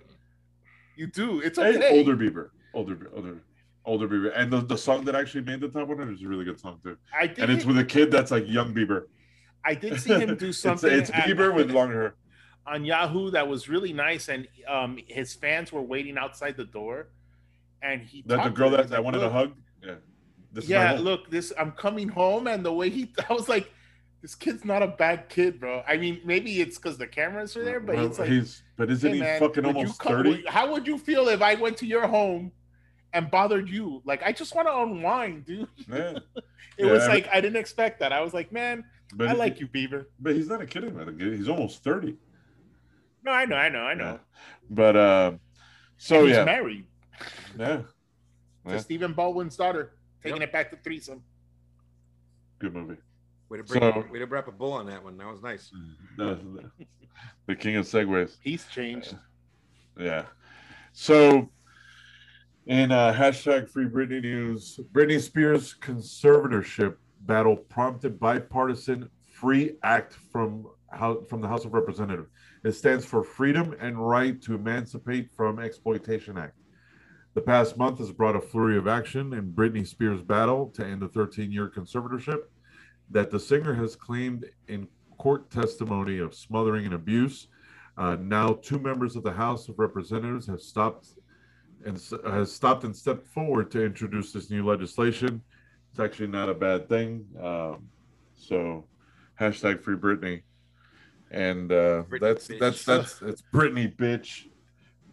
[0.95, 1.39] You do.
[1.41, 1.97] It's okay.
[1.99, 3.37] older Bieber, older, older,
[3.85, 6.43] older Bieber, and the, the song that actually made the top 100 is a really
[6.45, 6.97] good song too.
[7.17, 7.39] I did.
[7.39, 9.03] And it's with a kid that's like young Bieber.
[9.63, 10.91] I did see him do something.
[10.91, 12.15] it's at- Bieber with long hair.
[12.65, 17.07] on Yahoo that was really nice, and um, his fans were waiting outside the door,
[17.81, 19.53] and he That the to girl that, that like, wanted "Look, a hug.
[19.83, 19.93] Yeah,
[20.63, 23.71] yeah, look, this I'm coming home, and the way he, I was like,
[24.21, 25.83] this kid's not a bad kid, bro.
[25.87, 28.89] I mean, maybe it's because the cameras are there, but Well, it's like, he's but
[28.91, 30.43] isn't hey, he man, fucking almost 30?
[30.47, 32.51] How would you feel if I went to your home
[33.13, 34.01] and bothered you?
[34.05, 35.67] Like, I just want to unwind, dude.
[35.89, 36.17] Yeah.
[36.79, 38.11] It Yeah, was I- like I didn't expect that.
[38.13, 40.09] I was like, man, But I he- like you, Beaver.
[40.19, 41.11] But he's not a kid anymore.
[41.17, 42.15] He's almost 30.
[43.23, 44.03] No, I know, I know, I know.
[44.13, 44.17] Yeah.
[44.69, 45.31] But uh,
[45.97, 46.85] so He's yeah, married
[47.57, 47.85] yeah, to
[48.67, 48.77] Yeah.
[48.77, 49.93] Stephen Baldwin's daughter,
[50.23, 51.23] taking it back to threesome.
[52.59, 52.97] good movie.
[53.49, 55.17] Way to, bring, So- way to wrap a bull on that one.
[55.17, 55.71] That was nice.
[56.17, 56.39] The,
[57.45, 58.37] the king of segues.
[58.41, 59.15] He's changed.
[59.99, 60.25] Yeah.
[60.93, 61.49] So,
[62.65, 70.67] in uh, hashtag Free Britney news, Britney Spears' conservatorship battle prompted bipartisan Free Act from
[70.91, 72.29] how from the House of Representatives.
[72.63, 76.55] It stands for Freedom and Right to Emancipate from Exploitation Act.
[77.35, 81.01] The past month has brought a flurry of action in Britney Spears' battle to end
[81.01, 82.39] the 13-year conservatorship
[83.11, 84.87] that the singer has claimed in
[85.17, 87.47] court testimony of smothering and abuse.
[87.97, 91.07] Uh, now, two members of the House of Representatives have stopped
[91.85, 95.41] and s- has stopped and stepped forward to introduce this new legislation.
[95.91, 97.25] It's actually not a bad thing.
[97.41, 97.87] Um,
[98.35, 98.85] so,
[99.39, 100.43] hashtag free Britney,
[101.31, 102.59] and uh, Britney that's bitch.
[102.59, 104.45] that's that's it's Britney bitch.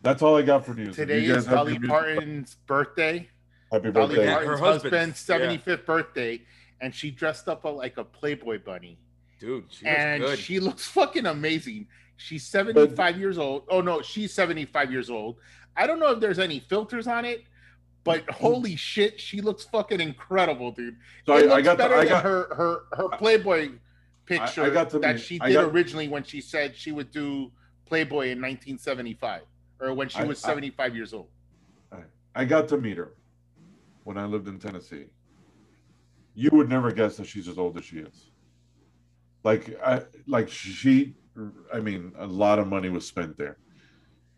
[0.02, 0.96] That's all I got for news.
[0.96, 3.28] Today you guys is have Dolly Parton's birthday.
[3.72, 4.24] Happy birthday!
[4.24, 5.74] Yeah, Parton's her husband's, husband's yeah.
[5.76, 6.42] 75th birthday,
[6.84, 8.98] and she dressed up like a Playboy bunny.
[9.40, 10.38] Dude, she looks and good.
[10.38, 11.86] she looks fucking amazing.
[12.18, 13.64] She's 75 years old.
[13.70, 15.36] Oh no, she's 75 years old.
[15.76, 17.44] I don't know if there's any filters on it,
[18.04, 18.44] but mm-hmm.
[18.44, 20.96] holy shit, she looks fucking incredible, dude.
[21.24, 23.70] So it I, I looks got the, better I than got her her her Playboy
[24.26, 27.50] picture got to that meet- she did got- originally when she said she would do
[27.86, 29.40] Playboy in 1975
[29.80, 31.28] or when she I- was I- 75 years old.
[32.36, 33.12] I got to meet her
[34.02, 35.04] when I lived in Tennessee.
[36.34, 38.30] You would never guess that she's as old as she is.
[39.44, 41.14] Like I like she
[41.72, 43.58] I mean a lot of money was spent there.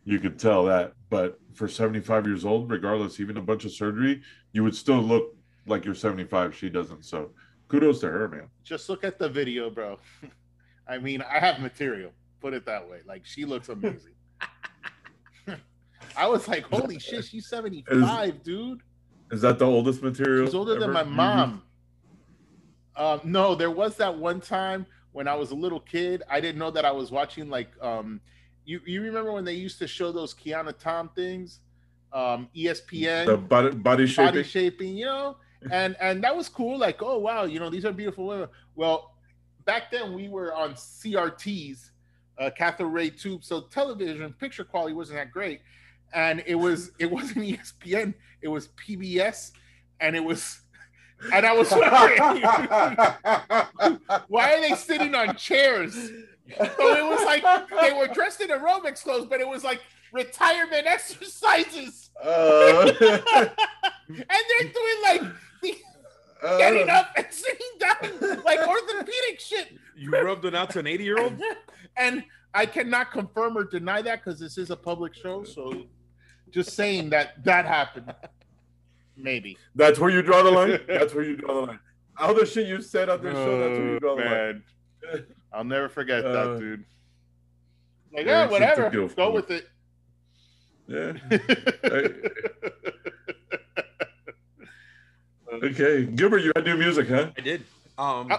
[0.05, 4.23] You could tell that, but for 75 years old, regardless, even a bunch of surgery,
[4.53, 5.35] you would still look
[5.67, 6.55] like you're 75.
[6.55, 7.05] She doesn't.
[7.05, 7.33] So
[7.69, 8.49] kudos to her, man.
[8.63, 9.99] Just look at the video, bro.
[10.89, 12.13] I mean, I have material.
[12.41, 13.01] Put it that way.
[13.07, 14.13] Like she looks amazing.
[16.17, 18.81] I was like, holy shit, she's 75, dude.
[19.31, 20.47] Is that the oldest material?
[20.47, 21.63] She's older than my mom.
[22.97, 26.23] Um, no, there was that one time when I was a little kid.
[26.29, 28.21] I didn't know that I was watching like um
[28.65, 31.61] you, you remember when they used to show those Kiana Tom things?
[32.13, 34.27] Um ESPN The body, body shaping.
[34.27, 35.37] body shaping, you know,
[35.71, 36.79] and and that was cool.
[36.79, 38.49] Like, oh wow, you know, these are beautiful women.
[38.75, 39.15] Well,
[39.65, 41.91] back then we were on CRTs,
[42.39, 45.61] uh, cathode ray tube, so television picture quality wasn't that great,
[46.15, 49.53] and it was it wasn't ESPN, it was PBS,
[50.01, 50.61] and it was,
[51.33, 52.41] and I was wondering,
[54.29, 55.95] why are they sitting on chairs?
[55.95, 57.43] So it was like
[57.81, 59.81] they were dressed in aerobics clothes, but it was like
[60.13, 65.23] retirement exercises, Uh, and they're doing like
[65.63, 65.77] the
[66.43, 69.77] uh, getting up and sitting down like orthopedic shit.
[69.97, 71.41] you rubbed it out to an 80 year old?
[71.97, 75.45] And I cannot confirm or deny that because this is a public show.
[75.45, 75.87] So
[76.51, 78.15] just saying that that happened.
[79.17, 79.57] Maybe.
[79.75, 80.79] That's where you draw the line.
[80.87, 81.79] That's where you draw the line.
[82.19, 84.63] All the shit you said on this show, that's where you draw the line.
[85.53, 86.85] I'll never forget Uh, that, dude.
[88.13, 88.87] Like, yeah, yeah, whatever.
[88.87, 89.35] a for Go me.
[89.35, 89.69] with it.
[90.89, 91.13] Yeah.
[95.63, 97.31] Okay, Gilbert, you got new music, huh?
[97.37, 97.65] I did.
[97.97, 98.39] Um, Uh,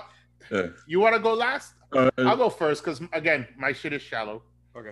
[0.52, 0.68] Yeah.
[0.86, 1.74] you want to go last?
[1.92, 4.44] Uh, I'll go first because, again, my shit is shallow.
[4.76, 4.92] okay.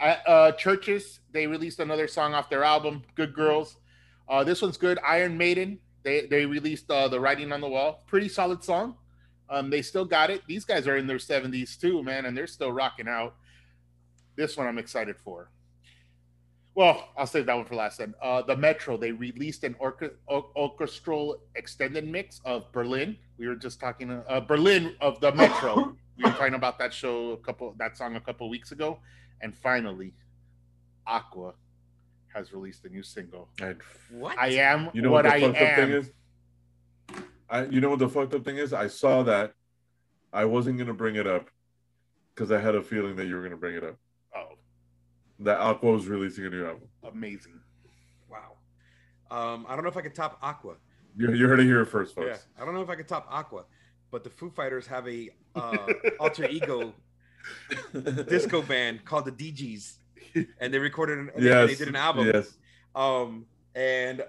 [0.00, 3.76] I, uh, Chvrches, they released another song off their album, Good Girls.
[4.28, 4.98] Uh, this one's good.
[5.06, 8.02] Iron Maiden, they they released uh, the Writing on the Wall.
[8.06, 8.96] Pretty solid song.
[9.50, 10.42] Um, they still got it.
[10.46, 13.34] These guys are in their 70s too, man, and they're still rocking out.
[14.34, 15.50] This one I'm excited for.
[16.74, 18.14] Well, I'll save that one for last then.
[18.22, 23.18] Uh, the Metro, they released an orca- or- orchestral extended mix of Berlin.
[23.36, 25.96] We were just talking uh, Berlin of the Metro.
[26.16, 29.00] we were talking about that show a couple that song a couple weeks ago.
[29.42, 30.14] And finally,
[31.06, 31.52] Aqua
[32.34, 33.48] has released a new single.
[33.60, 33.78] and
[34.10, 34.38] What?
[34.38, 36.10] I am you know what, what, I the fucked up thing is?
[37.50, 38.72] I, you know what the fucked up thing is?
[38.72, 39.52] I saw that.
[40.32, 41.50] I wasn't gonna bring it up
[42.34, 43.96] because I had a feeling that you were gonna bring it up.
[44.34, 44.54] Oh,
[45.40, 46.88] That Aqua was releasing a new album.
[47.04, 47.60] amazing.
[48.30, 48.56] Wow.
[49.30, 50.76] Um, I don't know if I could top Aqua.
[51.14, 52.46] You, you heard it here first, Yeah, folks.
[52.58, 53.64] I don't know if I could top Aqua,
[54.10, 55.76] but the Foo Fighters have a uh,
[56.18, 56.94] alter ego
[58.28, 59.98] disco band called the Dee Gees,
[60.60, 62.30] and they recorded an, they- yes, they did an album.
[62.32, 62.56] Yes.
[62.94, 64.22] Um, and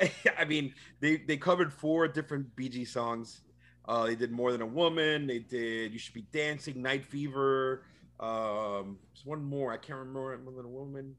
[0.38, 3.42] I mean, they they covered four different BG songs.
[3.86, 5.26] Uh, they did more than a woman.
[5.26, 7.84] They did "You Should Be Dancing," "Night Fever."
[8.20, 9.72] Um, there's one more.
[9.72, 11.16] I can't remember more than a woman.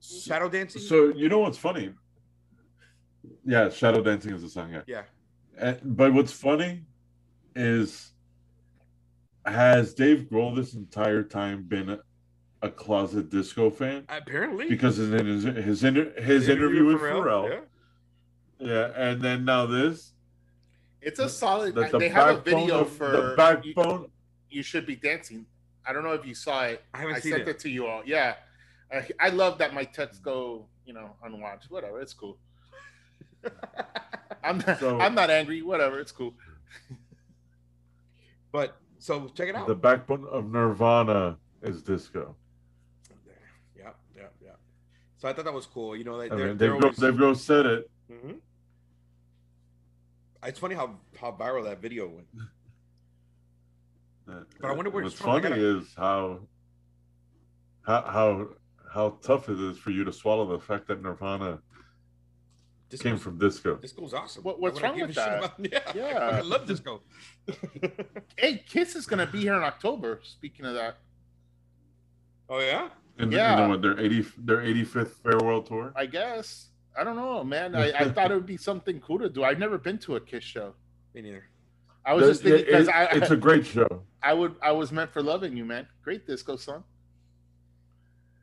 [0.00, 0.80] Shadow dancing.
[0.82, 1.92] So you know what's funny?
[3.44, 4.72] Yeah, Shadow Dancing is a song.
[4.72, 4.82] Yeah.
[4.86, 5.02] yeah,
[5.58, 6.82] And, but what's funny
[7.54, 8.12] is
[9.44, 11.98] has Dave Grohl this entire time been
[12.62, 14.04] a, a closet disco fan?
[14.08, 17.62] apparently Because his his his, inter, his interview with Pharrell,
[18.58, 18.68] Yeah.
[18.68, 20.12] yeah, and then now this.
[21.00, 21.74] It's a solid.
[21.74, 24.10] The, the they have a video of- for the backbone.
[24.50, 25.44] You, should be dancing.
[25.86, 26.82] I don't know if you saw it.
[26.94, 27.48] I haven't I seen sent it.
[27.48, 27.58] it.
[27.60, 28.02] to you all.
[28.04, 28.34] Yeah,
[28.92, 31.70] I, I love that my texts go, you know, unwatched.
[31.70, 32.38] Whatever, it's cool.
[34.42, 35.62] I'm not, So- I'm not angry.
[35.62, 36.34] Whatever, it's cool.
[38.50, 39.66] But so check it out.
[39.66, 42.34] The backbone of Nirvana is disco.
[45.18, 45.96] So I thought that was cool.
[45.96, 47.90] You know, they, I they're, mean, they're Dave, Grohl, always, Dave Grohl said it.
[48.10, 48.36] Mhm.
[50.44, 52.26] It's funny how how viral that video went.
[54.26, 55.26] But I wonder where what's from.
[55.40, 56.40] Funny gotta- is how
[57.82, 58.48] how how
[58.92, 61.60] how tough it is for you to swallow the fact that Nirvana
[62.90, 63.76] This came from disco.
[63.76, 64.42] Disco's awesome.
[64.44, 65.38] What- what's Why would I wrong with that?
[65.38, 66.18] about- yeah, Yeah.
[66.28, 67.02] I fucking love disco.
[68.36, 70.20] Hey, Kiss is gonna be here in October.
[70.22, 70.98] Speaking of that,
[72.48, 72.90] oh yeah.
[73.18, 73.54] And Yeah.
[73.54, 73.82] you know what?
[73.82, 75.92] Their eighty their eighty fifth farewell tour.
[75.96, 77.74] I guess I don't know, man.
[77.74, 79.44] I, I thought it would be something cool to do.
[79.44, 80.74] I've never been to a Kiss show.
[81.14, 81.44] Me neither.
[82.04, 84.02] I was just thinking because it- I, it's a great show.
[84.22, 85.86] I would I was meant for loving you, man.
[86.02, 86.84] Great disco song,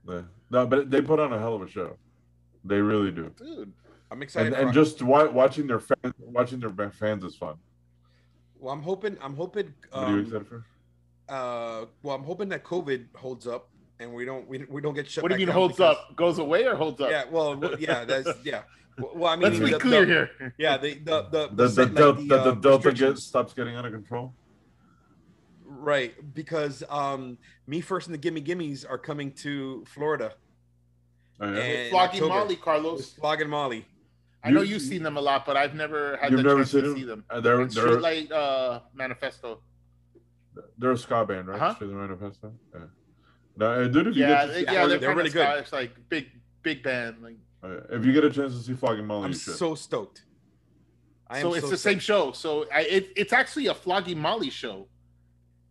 [0.08, 0.22] Yeah.
[0.50, 1.98] No, but they put on a hell of a show.
[2.66, 3.32] They really do.
[3.38, 3.74] dude.
[4.12, 4.54] I'm excited.
[4.54, 7.56] And, and just wa- watching their fans, watching their fans is fun.
[8.60, 9.18] well, I'm hoping.
[9.22, 9.74] I'm hoping.
[9.92, 10.66] What are you Um, excited for?
[11.30, 13.70] uh, well, I'm hoping that COVID holds up
[14.04, 15.24] and we don't we, we don't get shut.
[15.24, 16.16] What do you mean holds because- up?
[16.16, 17.10] Goes away or holds up?
[17.10, 17.24] Yeah.
[17.32, 17.56] Well.
[17.58, 18.06] well, Yeah.
[18.06, 18.62] That's yeah.
[19.00, 20.54] Well, well, I mean, Let's be the- clear the- here.
[20.58, 20.78] Yeah.
[20.78, 23.14] The the the, The, the, set- like del- the, the, the uh, Delta restrictions.
[23.20, 24.34] gets, stops getting out of control.
[25.66, 27.38] Right, because um,
[27.68, 30.34] me first and the Gimme Gimmes are coming to Florida.
[31.42, 31.60] Oh, yeah?
[31.60, 33.14] And- Flogging Molly, Carlos.
[33.14, 33.86] Flog and Molly.
[34.44, 36.72] I know You- you've seen them a lot, but I've never had the never chance
[36.72, 36.96] to them?
[36.96, 37.24] see them.
[37.30, 39.62] Uh, they're And they're Streetlight uh, Manifesto.
[40.78, 41.60] they're a ska band, right?
[41.62, 41.76] Uh-huh.
[41.76, 42.54] Straight the Manifesto.
[42.74, 42.82] Yeah.
[43.56, 45.46] No, uh, dude, if you Yeah, get to see yeah, they're, they're really really good.
[45.48, 45.60] good.
[45.60, 46.28] It's like big,
[46.64, 47.18] big band.
[47.22, 47.36] Like,
[47.92, 50.24] if you get a chance to see Flogging Molly, I'm so stoked.
[51.28, 52.32] I am so it's so the same show.
[52.32, 54.88] So I, it, it's actually a Flogging Molly show.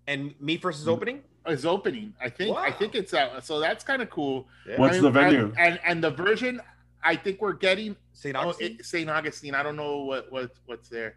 [0.09, 0.89] And Me First Mm.
[0.89, 1.23] opening.
[1.47, 2.15] Is opening.
[2.21, 2.57] I think.
[2.57, 3.45] I think it's out.
[3.45, 4.49] So that's kind of cool.
[4.69, 4.79] Yeah.
[4.79, 5.45] What's I the venue?
[5.47, 6.61] And, and and the version,
[7.03, 8.37] I think we're getting St.
[8.37, 8.77] oh, Augustine.
[8.79, 9.11] it, St.
[9.11, 9.55] Augustine.
[9.57, 11.17] I don't know what what what's there.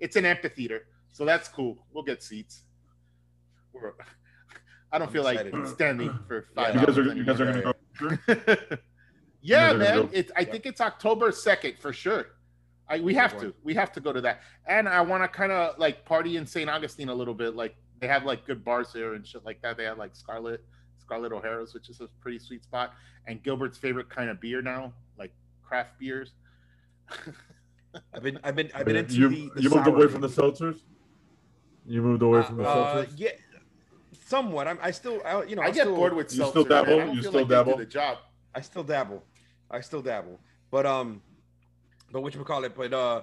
[0.00, 1.78] It's an amphitheater, so that's cool.
[1.92, 2.62] We'll get seats.
[3.72, 3.92] We're,
[4.94, 5.52] I don't I'm feel excited.
[5.52, 8.76] like standing for five you guys hours are you guys are gonna go.
[9.42, 10.02] yeah, guys are gonna man.
[10.02, 10.08] go?
[10.12, 12.26] It, I think it's October second for sure.
[12.88, 13.54] I, we have to.
[13.64, 14.42] We have to go to that.
[14.66, 16.68] And I want to kind of like party in St.
[16.68, 17.56] Augustine a little bit.
[17.56, 19.76] Like they have like good bars here and shit like that.
[19.76, 20.62] They have like Scarlett,
[20.98, 22.92] Scarlett O'Hara's, which is a pretty sweet spot,
[23.26, 25.32] and Gilbert's favorite kind of beer now, like
[25.62, 26.32] craft beers.
[28.14, 30.20] I've been I've been I've been into you the, the you moved sour away from
[30.20, 30.36] the game.
[30.36, 30.80] seltzers.
[31.86, 33.12] You moved away from the Uh, seltzers.
[33.16, 33.30] yeah,
[34.24, 34.66] somewhat.
[34.68, 36.50] I'm I still I, you know I I get still, bored with You seltzers.
[36.50, 37.14] still dabble?
[37.14, 37.76] You still like dabble?
[37.76, 38.18] the job.
[38.54, 39.22] I still dabble.
[39.70, 40.40] I still dabble.
[40.70, 41.22] But um,
[42.12, 42.74] but what you call it?
[42.76, 43.22] But uh,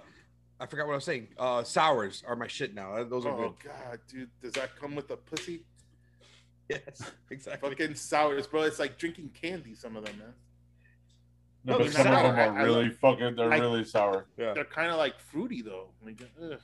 [0.59, 1.27] I forgot what I was saying.
[1.37, 3.03] Uh, sours are my shit now.
[3.03, 3.69] Those are Oh good.
[3.71, 5.63] god, dude, does that come with a pussy?
[6.69, 7.69] Yes, exactly.
[7.69, 8.61] Fucking sours, bro.
[8.63, 9.75] It's like drinking candy.
[9.75, 10.33] Some of them, man.
[11.63, 13.35] No, no, but they're some of them are I- I really fucking.
[13.35, 14.25] They're like- really sour.
[14.37, 14.53] Yeah.
[14.53, 15.89] They're kind of like fruity though.
[16.03, 16.59] Like, ugh.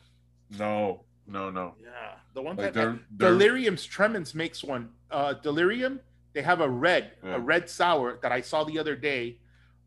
[0.57, 1.75] No, no, no.
[1.81, 4.89] Yeah, the one Like that they're, they're Delirium's Tremens makes one.
[5.11, 5.99] Uh, Delirium,
[6.33, 7.35] they have a red, Yeah.
[7.35, 9.39] a red sour that I saw the other day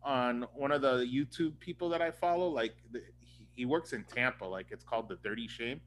[0.02, 2.48] on one of the YouTube people that I follow.
[2.48, 4.44] Like the, he, he works in Tampa.
[4.44, 5.80] Like it's called the Dirty Shame,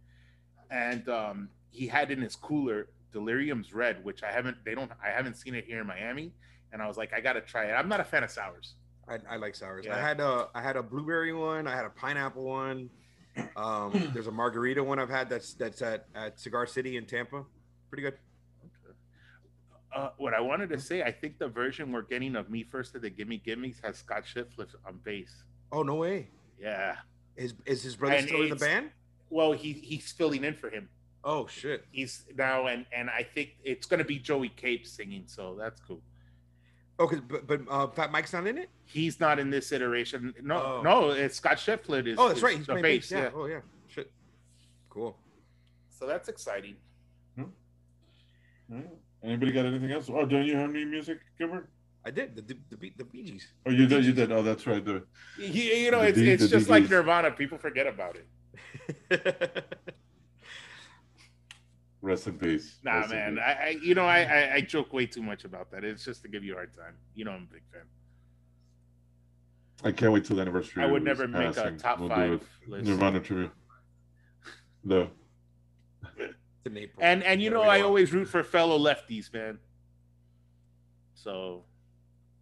[0.70, 4.58] and um, he had in his cooler Delirium's red, which I haven't.
[4.66, 4.92] They don't.
[5.04, 6.32] I haven't seen it here in Miami,
[6.72, 7.74] and I was like, I gotta try it.
[7.74, 8.76] I'm not a fan of sours.
[9.08, 9.86] I, I like sours.
[9.92, 11.68] I had a I had a blueberry one.
[11.68, 12.90] I had a pineapple one.
[13.56, 17.44] Um, there's a margarita one I've had that's that's at at Cigar City in Tampa.
[17.90, 18.18] Pretty good.
[19.96, 22.96] Uh, what I wanted to say, I think the version we're getting of Me First
[22.96, 25.44] of the Gimme Gimmes has Scott Shiflett on bass.
[25.72, 26.30] Oh no way.
[26.60, 26.96] Yeah.
[27.36, 28.90] Is is his brother And still in the band?
[29.30, 30.90] Well, he he's filling in for him.
[31.24, 31.86] Oh shit.
[31.92, 36.02] He's now and and I think it's gonna be Joey Cape singing, so that's cool.
[37.00, 38.70] Okay, but but uh, Fat Mike's not in it.
[38.86, 40.34] He's not in this iteration.
[40.44, 40.82] No, Oh.
[40.84, 42.18] no, it's Scott Shiflett is.
[42.20, 42.58] Oh, that's is right.
[42.58, 43.10] He's the playing bass.
[43.10, 43.20] bass.
[43.24, 43.30] Yeah.
[43.34, 43.60] Oh yeah.
[43.88, 44.12] Shit.
[44.90, 45.18] Cool.
[45.90, 46.76] So that's exciting.
[47.36, 48.80] Hmm?
[49.24, 50.10] Anybody got anything else?
[50.10, 51.68] Oh, don't you have any music, Gilbert?
[52.06, 53.48] I did the the the, Bee- the Bee Gees.
[53.66, 54.06] Oh, you did.
[54.06, 54.32] You did.
[54.32, 54.84] Oh, that's right.
[54.84, 55.04] The,
[55.38, 56.90] You, you know, The it's D- it's the just like DBs.
[56.92, 57.32] Nirvana.
[57.32, 58.28] People forget about it.
[62.04, 62.78] rest in peace.
[62.84, 63.36] Nah, Rest man.
[63.36, 63.44] peace.
[63.46, 65.84] I, I you know I, I I joke way too much about that.
[65.84, 66.94] It's just to give you a hard time.
[67.16, 67.82] You know, I'm a big fan.
[69.84, 70.84] I can't wait till the anniversary.
[70.84, 72.86] I would never his make a top We'll five list.
[72.88, 73.52] Nirvana trivia.
[74.84, 75.10] No.
[76.66, 77.04] It's April.
[77.06, 77.86] And and you Yeah, know I are.
[77.86, 79.58] always root for fellow lefties, man.
[81.14, 81.64] So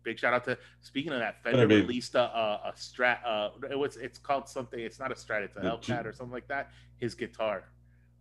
[0.03, 3.19] big shout out to speaking of that, Fender I mean- released a, a, a strat.
[3.25, 4.79] Uh, it was it's called something.
[4.79, 5.41] It's not a strat.
[5.43, 6.71] It's a The Hellcat G- or something like that.
[6.97, 7.63] His guitar,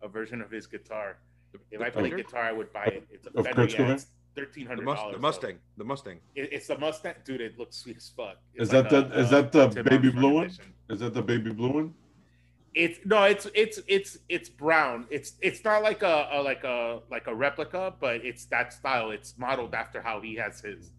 [0.01, 1.17] a version of his guitar.
[1.53, 3.07] If the I played guitar, I would buy it.
[3.11, 3.53] It's a Of Fender.
[3.61, 3.89] Kurt Yeah, Cobain?
[3.93, 5.15] it's thirteen the, hundred dollars.
[5.15, 5.57] the Mustang.
[5.77, 6.19] The Mustang.
[6.35, 7.41] It, it's the Mustang, dude.
[7.41, 8.37] It looks sweet as fuck.
[8.53, 10.45] It's Is that like the- is that the Tim baby Armstrong blue one?
[10.45, 10.65] edition.
[10.89, 11.93] Is that the baby blue one?
[12.73, 15.05] It's no, it's it's it's it's brown.
[15.09, 19.11] It's it's not like a, a like a like a replica, but it's that style.
[19.11, 20.91] It's modeled after how he has his.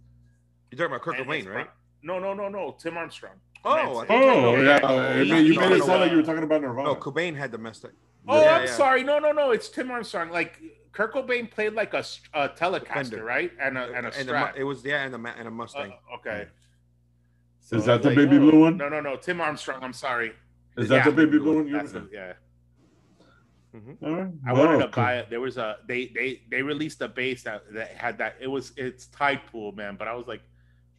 [0.71, 1.71] You're talking about Kurt And Cobain, right?
[2.03, 2.77] No, no, no, no.
[2.79, 3.37] Tim Armstrong.
[3.65, 3.93] Oh, Manson.
[3.93, 4.79] I thought- Oh, no, yeah.
[4.79, 6.61] no, I he- mean, you he made it sound like uh, you were talking about
[6.63, 6.89] Nirvana.
[6.89, 7.93] No, Cobain had the Mustang.
[8.29, 8.73] Oh, Yeah, I'm yeah.
[8.73, 9.03] sorry.
[9.03, 9.51] No, no, no.
[9.51, 10.31] It's Tim Armstrong.
[10.31, 10.61] Like
[10.93, 13.25] Kurt Cobain played like a Telecaster, Fender.
[13.25, 13.51] right?
[13.61, 15.93] And a and a and the, it was yeah, and a and a Mustang.
[16.11, 16.47] Uh, okay.
[17.73, 18.77] Is that the like, baby blue one?
[18.77, 19.17] No, no, no.
[19.17, 19.83] Tim Armstrong.
[19.83, 20.33] I'm sorry.
[20.77, 21.05] Is that Yeah.
[21.11, 21.67] the baby blue one?
[21.67, 22.33] you That's the- yeah.
[24.03, 24.31] All right.
[24.47, 25.03] I Well, wanted to cool.
[25.03, 25.31] buy it.
[25.31, 28.37] There was a they they they released a bass that, that had that.
[28.41, 29.97] It was it's Tide Pool, man.
[29.99, 30.43] But I was like,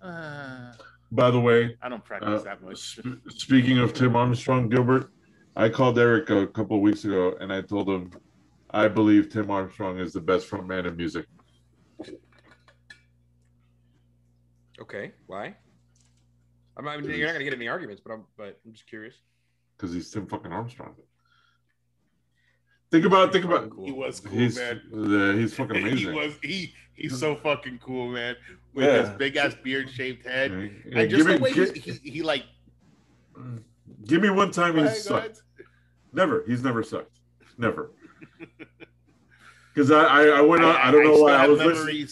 [0.02, 0.74] uh,
[1.12, 2.80] By the way, I don't practice uh, that much.
[2.82, 5.12] sp- speaking of Tim Armstrong, Gilbert,
[5.56, 8.12] I called Eric a couple of weeks ago and I told him
[8.72, 11.26] I believe Tim Armstrong is the best frontman in music.
[14.82, 15.56] Okay, why?
[16.76, 18.88] I'm not, I mean, you're not gonna get any arguments, but I'm but I'm just
[18.88, 19.16] curious.
[19.78, 20.96] because he's Tim fucking Armstrong.
[22.92, 23.70] Think about, think about.
[23.70, 23.86] Cool.
[23.86, 24.82] He was cool, He's man.
[24.94, 25.98] uh, he's fucking amazing.
[25.98, 28.36] he was he he's so fucking cool, man.
[28.74, 29.02] With Yeah.
[29.02, 30.52] his big ass beard shaped head.
[30.52, 32.44] Yeah, And give just me, the way gi- he, he, he like
[34.06, 35.26] give me one time Go he's ahead, go sucked.
[35.26, 35.68] ahead.
[36.14, 36.44] Never.
[36.48, 37.20] He's never sucked.
[37.58, 37.92] Never.
[39.74, 40.76] Because I, I, I went on.
[40.76, 42.08] I, don't know still why I have was listening.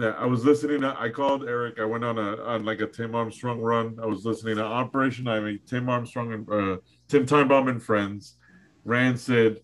[0.00, 0.80] Yeah, I was listening.
[0.80, 1.78] To, I called Eric.
[1.78, 3.98] I went on a on like a Tim Armstrong run.
[4.02, 6.76] I was listening to Operation I Ivy, Tim Armstrong and uh,
[7.06, 8.34] Tim Timebomb and Friends,
[8.84, 9.60] Rancid,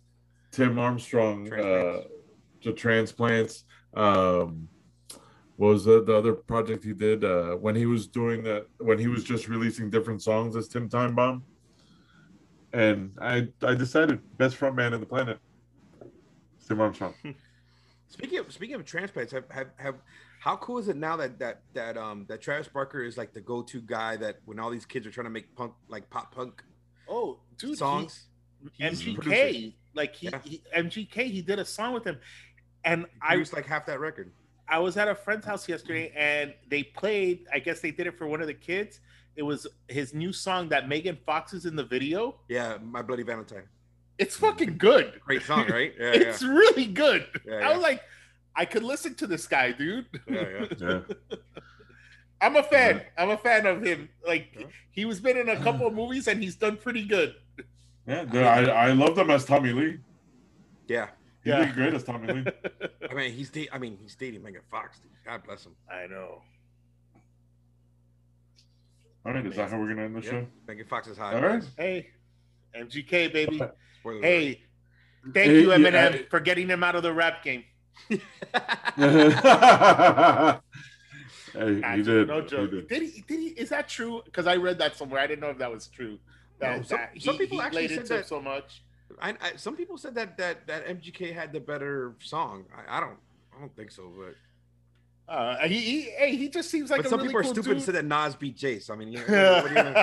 [0.52, 2.06] Tim Armstrong, uh, Transplants.
[2.62, 3.64] the transplants.
[3.94, 4.68] Um,
[5.56, 8.66] what was the, the other project he did uh, when he was doing that?
[8.78, 11.42] When he was just releasing different songs as Tim Timebomb.
[12.72, 15.38] And I I decided best front man in the planet,
[16.66, 17.14] Tim Armstrong.
[18.08, 19.94] Speaking of speaking of transplants, have, have have
[20.40, 23.40] how cool is it now that that that um that Travis Barker is like the
[23.40, 26.62] go-to guy that when all these kids are trying to make punk like pop punk
[27.08, 28.26] Oh, dude, he- songs,
[28.78, 29.72] he's MGK, producing.
[29.94, 30.38] like he, Yeah.
[30.44, 32.18] he MGK, he did a song with him,
[32.84, 34.32] and I I used like half that record.
[34.68, 37.46] I was at a friend's house yesterday, and they played.
[37.52, 39.00] I guess they did it for one of the kids.
[39.36, 42.36] It was his new song that Megan Fox is in the video.
[42.48, 43.64] Yeah, My Bloody Valentine.
[44.18, 45.20] It's fucking good.
[45.24, 45.92] Great song, right?
[45.98, 47.26] Yeah, it's really good.
[47.44, 47.72] Yeah, I yeah.
[47.74, 48.00] was like,
[48.54, 50.06] I could listen to this guy, dude.
[50.28, 51.00] yeah, yeah, yeah.
[51.30, 51.36] Yeah.
[52.40, 53.02] I'm a fan.
[53.18, 54.08] I'm a fan of him.
[54.26, 54.66] Like Yeah.
[54.92, 57.34] he was been in a couple of movies and he's done pretty good.
[58.06, 59.98] Yeah, dude, I, I loved him as Tommy Lee.
[60.86, 61.08] Yeah.
[61.44, 61.64] He Yeah.
[61.66, 62.44] did great as Tommy Lee.
[63.10, 64.98] I mean, he's da- I mean, he's dating Megan Fox.
[64.98, 65.10] Dude.
[65.26, 65.76] God bless him.
[65.90, 66.42] I know.
[69.26, 70.30] All right, is that how we're gonna end the Yeah.
[70.30, 70.46] show?
[70.66, 71.34] Megan Fox is hot.
[71.34, 71.62] All right.
[71.76, 72.10] Hey,
[72.74, 73.60] MGK baby.
[74.20, 74.62] Hey,
[75.32, 77.64] thank Hey, you, yeah, Eminem, I- for getting him out of the rap game.
[78.10, 78.20] hey,
[81.96, 82.28] he did.
[82.28, 82.70] No He joke.
[82.70, 82.88] did.
[82.88, 83.22] Did he?
[83.26, 83.46] Did he?
[83.48, 84.20] Is that true?
[84.26, 85.20] Because I read that somewhere.
[85.20, 86.18] I didn't know if that was true.
[86.58, 88.83] That, No, some- that some he- people he actually said it that- so much.
[89.20, 92.64] I, I, some people said that that that MGK had the better song.
[92.76, 93.16] I, I don't.
[93.56, 94.34] I don't think so, but
[95.32, 97.64] Uh, he, he, hey, he just seems like but a some really people are stupid
[97.64, 97.76] dude.
[97.76, 98.90] and said that Nas beat Jace.
[98.90, 99.94] I mean, you know, what do you?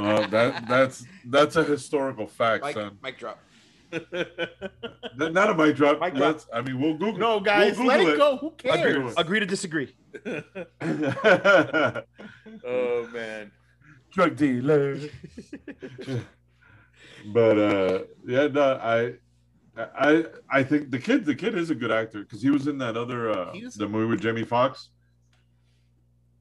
[0.02, 2.98] Well, that that's that's a historical fact, Mike, son.
[3.02, 3.38] mic drop.
[3.92, 6.00] N- Not a mic drop.
[6.00, 6.40] Mic drop.
[6.52, 7.18] I mean, we'll Google.
[7.18, 8.36] no, guys, we'll let Google it go.
[8.38, 9.12] Who cares?
[9.12, 9.18] it.
[9.20, 9.94] Agree to disagree.
[12.66, 13.52] oh man.
[14.10, 14.98] Drug dealer.
[17.26, 19.14] But uh, yeah, no, I.
[19.78, 22.78] I I think the kid the kid is a good actor because he was in
[22.78, 24.88] that other uh, He the movie with Jamie Foxx.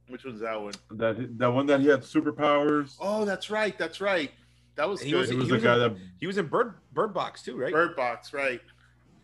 [0.07, 0.73] Which one's that one?
[0.91, 2.95] that that one that he had superpowers.
[3.01, 3.77] Oh, that's right.
[3.77, 4.31] That's right.
[4.75, 5.19] That was He good.
[5.21, 7.41] was- He was he the was guy in- that He was in Bird Bird Box
[7.43, 7.73] too, right?
[7.73, 8.61] Bird Box, right?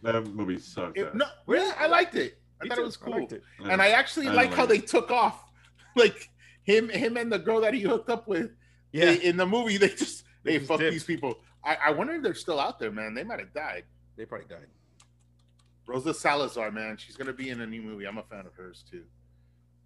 [0.04, 0.98] that movie sucked.
[0.98, 2.38] It- no, really, I liked it.
[2.60, 2.82] I Me thought too.
[2.82, 3.14] it was cool.
[3.20, 3.44] liked it.
[3.62, 3.70] Yeah.
[3.70, 5.42] and I actually I like how like they took off,
[5.96, 6.28] like
[6.64, 8.52] him, him and the girl that he hooked up with.
[8.92, 9.06] Yeah.
[9.06, 11.38] they- in the movie, they just They they fuck these people.
[11.64, 13.14] I, I wonder if they're still out there, man.
[13.14, 13.84] They might have died.
[14.18, 14.68] They probably died.
[15.88, 18.06] Rosa Salazar, man, she's gonna be in a new movie.
[18.06, 19.04] I'm a fan of hers too.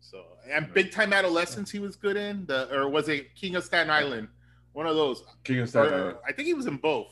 [0.02, 3.64] So and Big Time Adolescence, he was good in the, or was it King of
[3.64, 4.28] Staten Island?
[4.74, 5.24] One of those.
[5.44, 6.18] King of Staten Or- Island.
[6.28, 7.12] I think he was in both.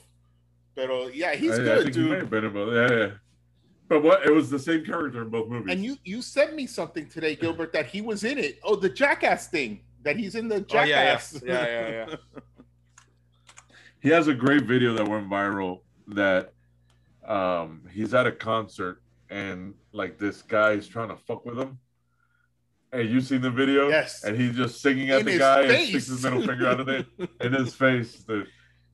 [0.76, 2.18] But uh, yeah, he's I- I good, think he may dude.
[2.20, 2.74] have been in both.
[2.91, 3.11] Yeah, yeah.
[3.88, 4.26] But what?
[4.26, 5.74] It was the same character in both movies.
[5.74, 8.59] And you you sent me something today, Gilbert, that he was in it.
[8.64, 9.82] Oh, the Jackass thing.
[10.03, 11.03] That he's in the Oh, yeah, yeah.
[11.14, 11.41] Jackass.
[11.45, 12.16] Yeah, yeah, yeah.
[14.04, 15.80] he has a great video that went viral.
[16.10, 16.54] That
[17.26, 21.80] um, he's at a concert and like this guy is trying to fuck with him.
[22.91, 23.88] Hey, you seen the video?
[23.89, 24.24] Yes.
[24.24, 25.89] And he's just singing at In the guy and face.
[25.89, 27.08] sticks his middle finger out of it
[27.41, 28.16] in his face.
[28.18, 28.47] Dude.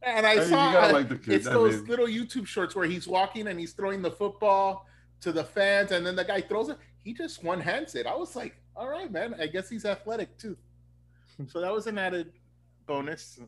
[0.03, 1.34] And I I mean, you saw gotta uh, like the kid.
[1.34, 4.86] it's I those mean- little YouTube shorts where he's walking and he's throwing the football
[5.22, 6.78] to the fans, and then the guy throws it.
[7.03, 8.05] He just one hands it.
[8.07, 9.36] I was like, all right, man.
[9.38, 10.55] I guess he's athletic too.
[11.47, 12.32] So that was an added
[12.86, 13.39] bonus.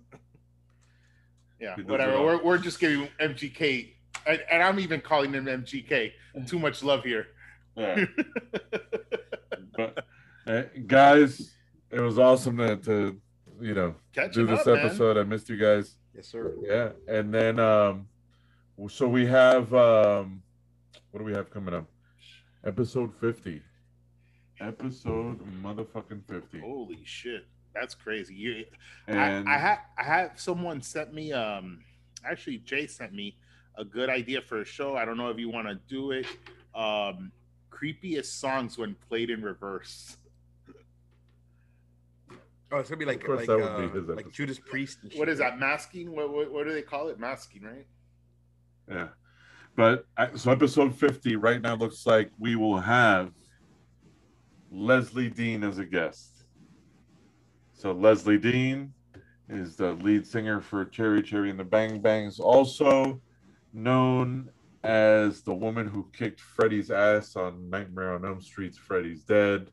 [1.62, 2.22] Yeah, whatever.
[2.22, 3.94] We're, we're just giving MGK,
[4.26, 6.12] and, and I'm even calling him MGK.
[6.48, 7.28] Too much love here.
[7.76, 8.06] Yeah.
[9.78, 10.04] but
[10.48, 11.54] uh, guys,
[11.92, 13.22] it was awesome to, to
[13.62, 14.86] you know Catch do this up, man.
[14.88, 15.18] episode.
[15.18, 15.98] I missed you guys.
[16.16, 16.56] Yes, sir.
[16.62, 18.08] Yeah, and then um,
[18.90, 20.42] So we have um,
[21.12, 21.86] what do we have coming up?
[22.66, 23.62] Episode fifty.
[24.60, 26.60] Episode motherfucking fifty.
[26.60, 28.34] Holy shit, that's crazy.
[28.36, 28.66] You,
[29.08, 31.84] And I, I had I had someone sent me um
[32.26, 33.38] actually Jay sent me
[33.78, 34.96] a good idea for a show.
[34.96, 36.26] I don't know if you want to do it.
[36.76, 37.32] Um
[37.72, 40.18] creepiest songs when played in reverse.
[42.74, 44.32] Oh, it's gonna be like like uh, be like.
[44.32, 45.00] Judas Priest.
[45.04, 45.50] and What shit, is right?
[45.52, 45.60] that?
[45.60, 46.16] Masking?
[46.16, 47.20] What, what what do they call it?
[47.20, 47.86] Masking, right?
[48.90, 49.08] Yeah.
[49.76, 53.32] But I- so episode 50 right now looks like we will have
[54.72, 56.41] Leslie Dean as a guest.
[57.82, 58.94] So Lezlie Deane
[59.50, 63.20] is the lead singer for Cherry Cherry and the Bang Bangs, also
[63.74, 64.52] known
[64.84, 69.72] as the woman who kicked Freddy's ass on Nightmare on Elm Street's Freddy's Dead.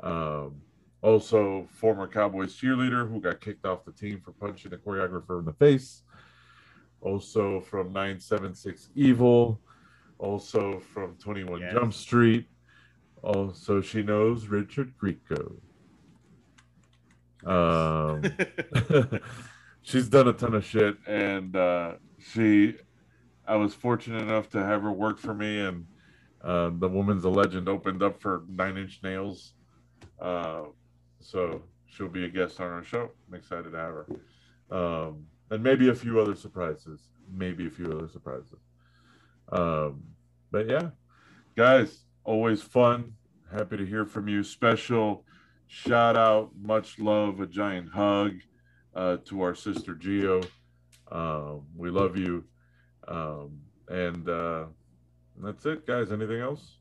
[0.00, 0.62] Um,
[1.02, 5.44] also, former Cowboys cheerleader who got kicked off the team for punching the choreographer in
[5.44, 6.04] the face
[7.02, 9.60] also from 976 Evil,
[10.18, 11.74] also from 21 Yes.
[11.74, 12.48] Jump Street.
[13.22, 15.56] Also, she knows Richard Grieco.
[17.44, 18.22] Um,
[19.82, 22.74] she's done a ton of shit, and uh, she,
[23.46, 25.86] I was fortunate enough to have her work for me, and
[26.42, 29.52] uh, the Woman's a Legend opened up for Nine Inch Nails.
[30.20, 30.62] Uh,
[31.20, 33.10] so she'll be a guest on our show.
[33.28, 34.06] I'm excited to have her.
[34.70, 37.00] Um, and maybe a few other surprises.
[37.32, 38.58] Maybe a few other surprises.
[39.50, 40.02] Um,
[40.50, 40.90] but yeah,
[41.56, 43.12] guys, always fun.
[43.52, 44.42] Happy to hear from you.
[44.42, 45.24] Special
[45.66, 48.32] shout out, much love, a giant hug
[48.94, 50.42] uh, to our sister Geo.
[51.10, 52.44] Um, we love you.
[53.08, 54.64] Um, and uh,
[55.38, 56.10] that's it, guys.
[56.10, 56.76] Anything else?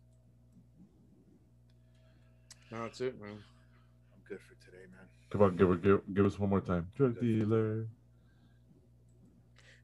[2.72, 3.32] No, that's it, man.
[3.32, 5.06] I'm good for today, man.
[5.30, 6.88] Come on, give, her- give, give us one more time.
[6.96, 7.86] Drug dealer.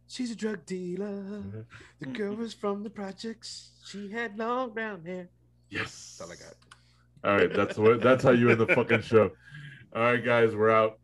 [0.07, 1.65] She's a drug dealer.
[1.99, 3.69] The girl was from the projects.
[3.85, 5.29] She had long brown hair.
[5.69, 6.17] Yes.
[6.19, 6.55] That's all I got.
[7.23, 9.31] All right, that's what that's how you end the fucking show.
[9.95, 10.97] All right, guys, we're out.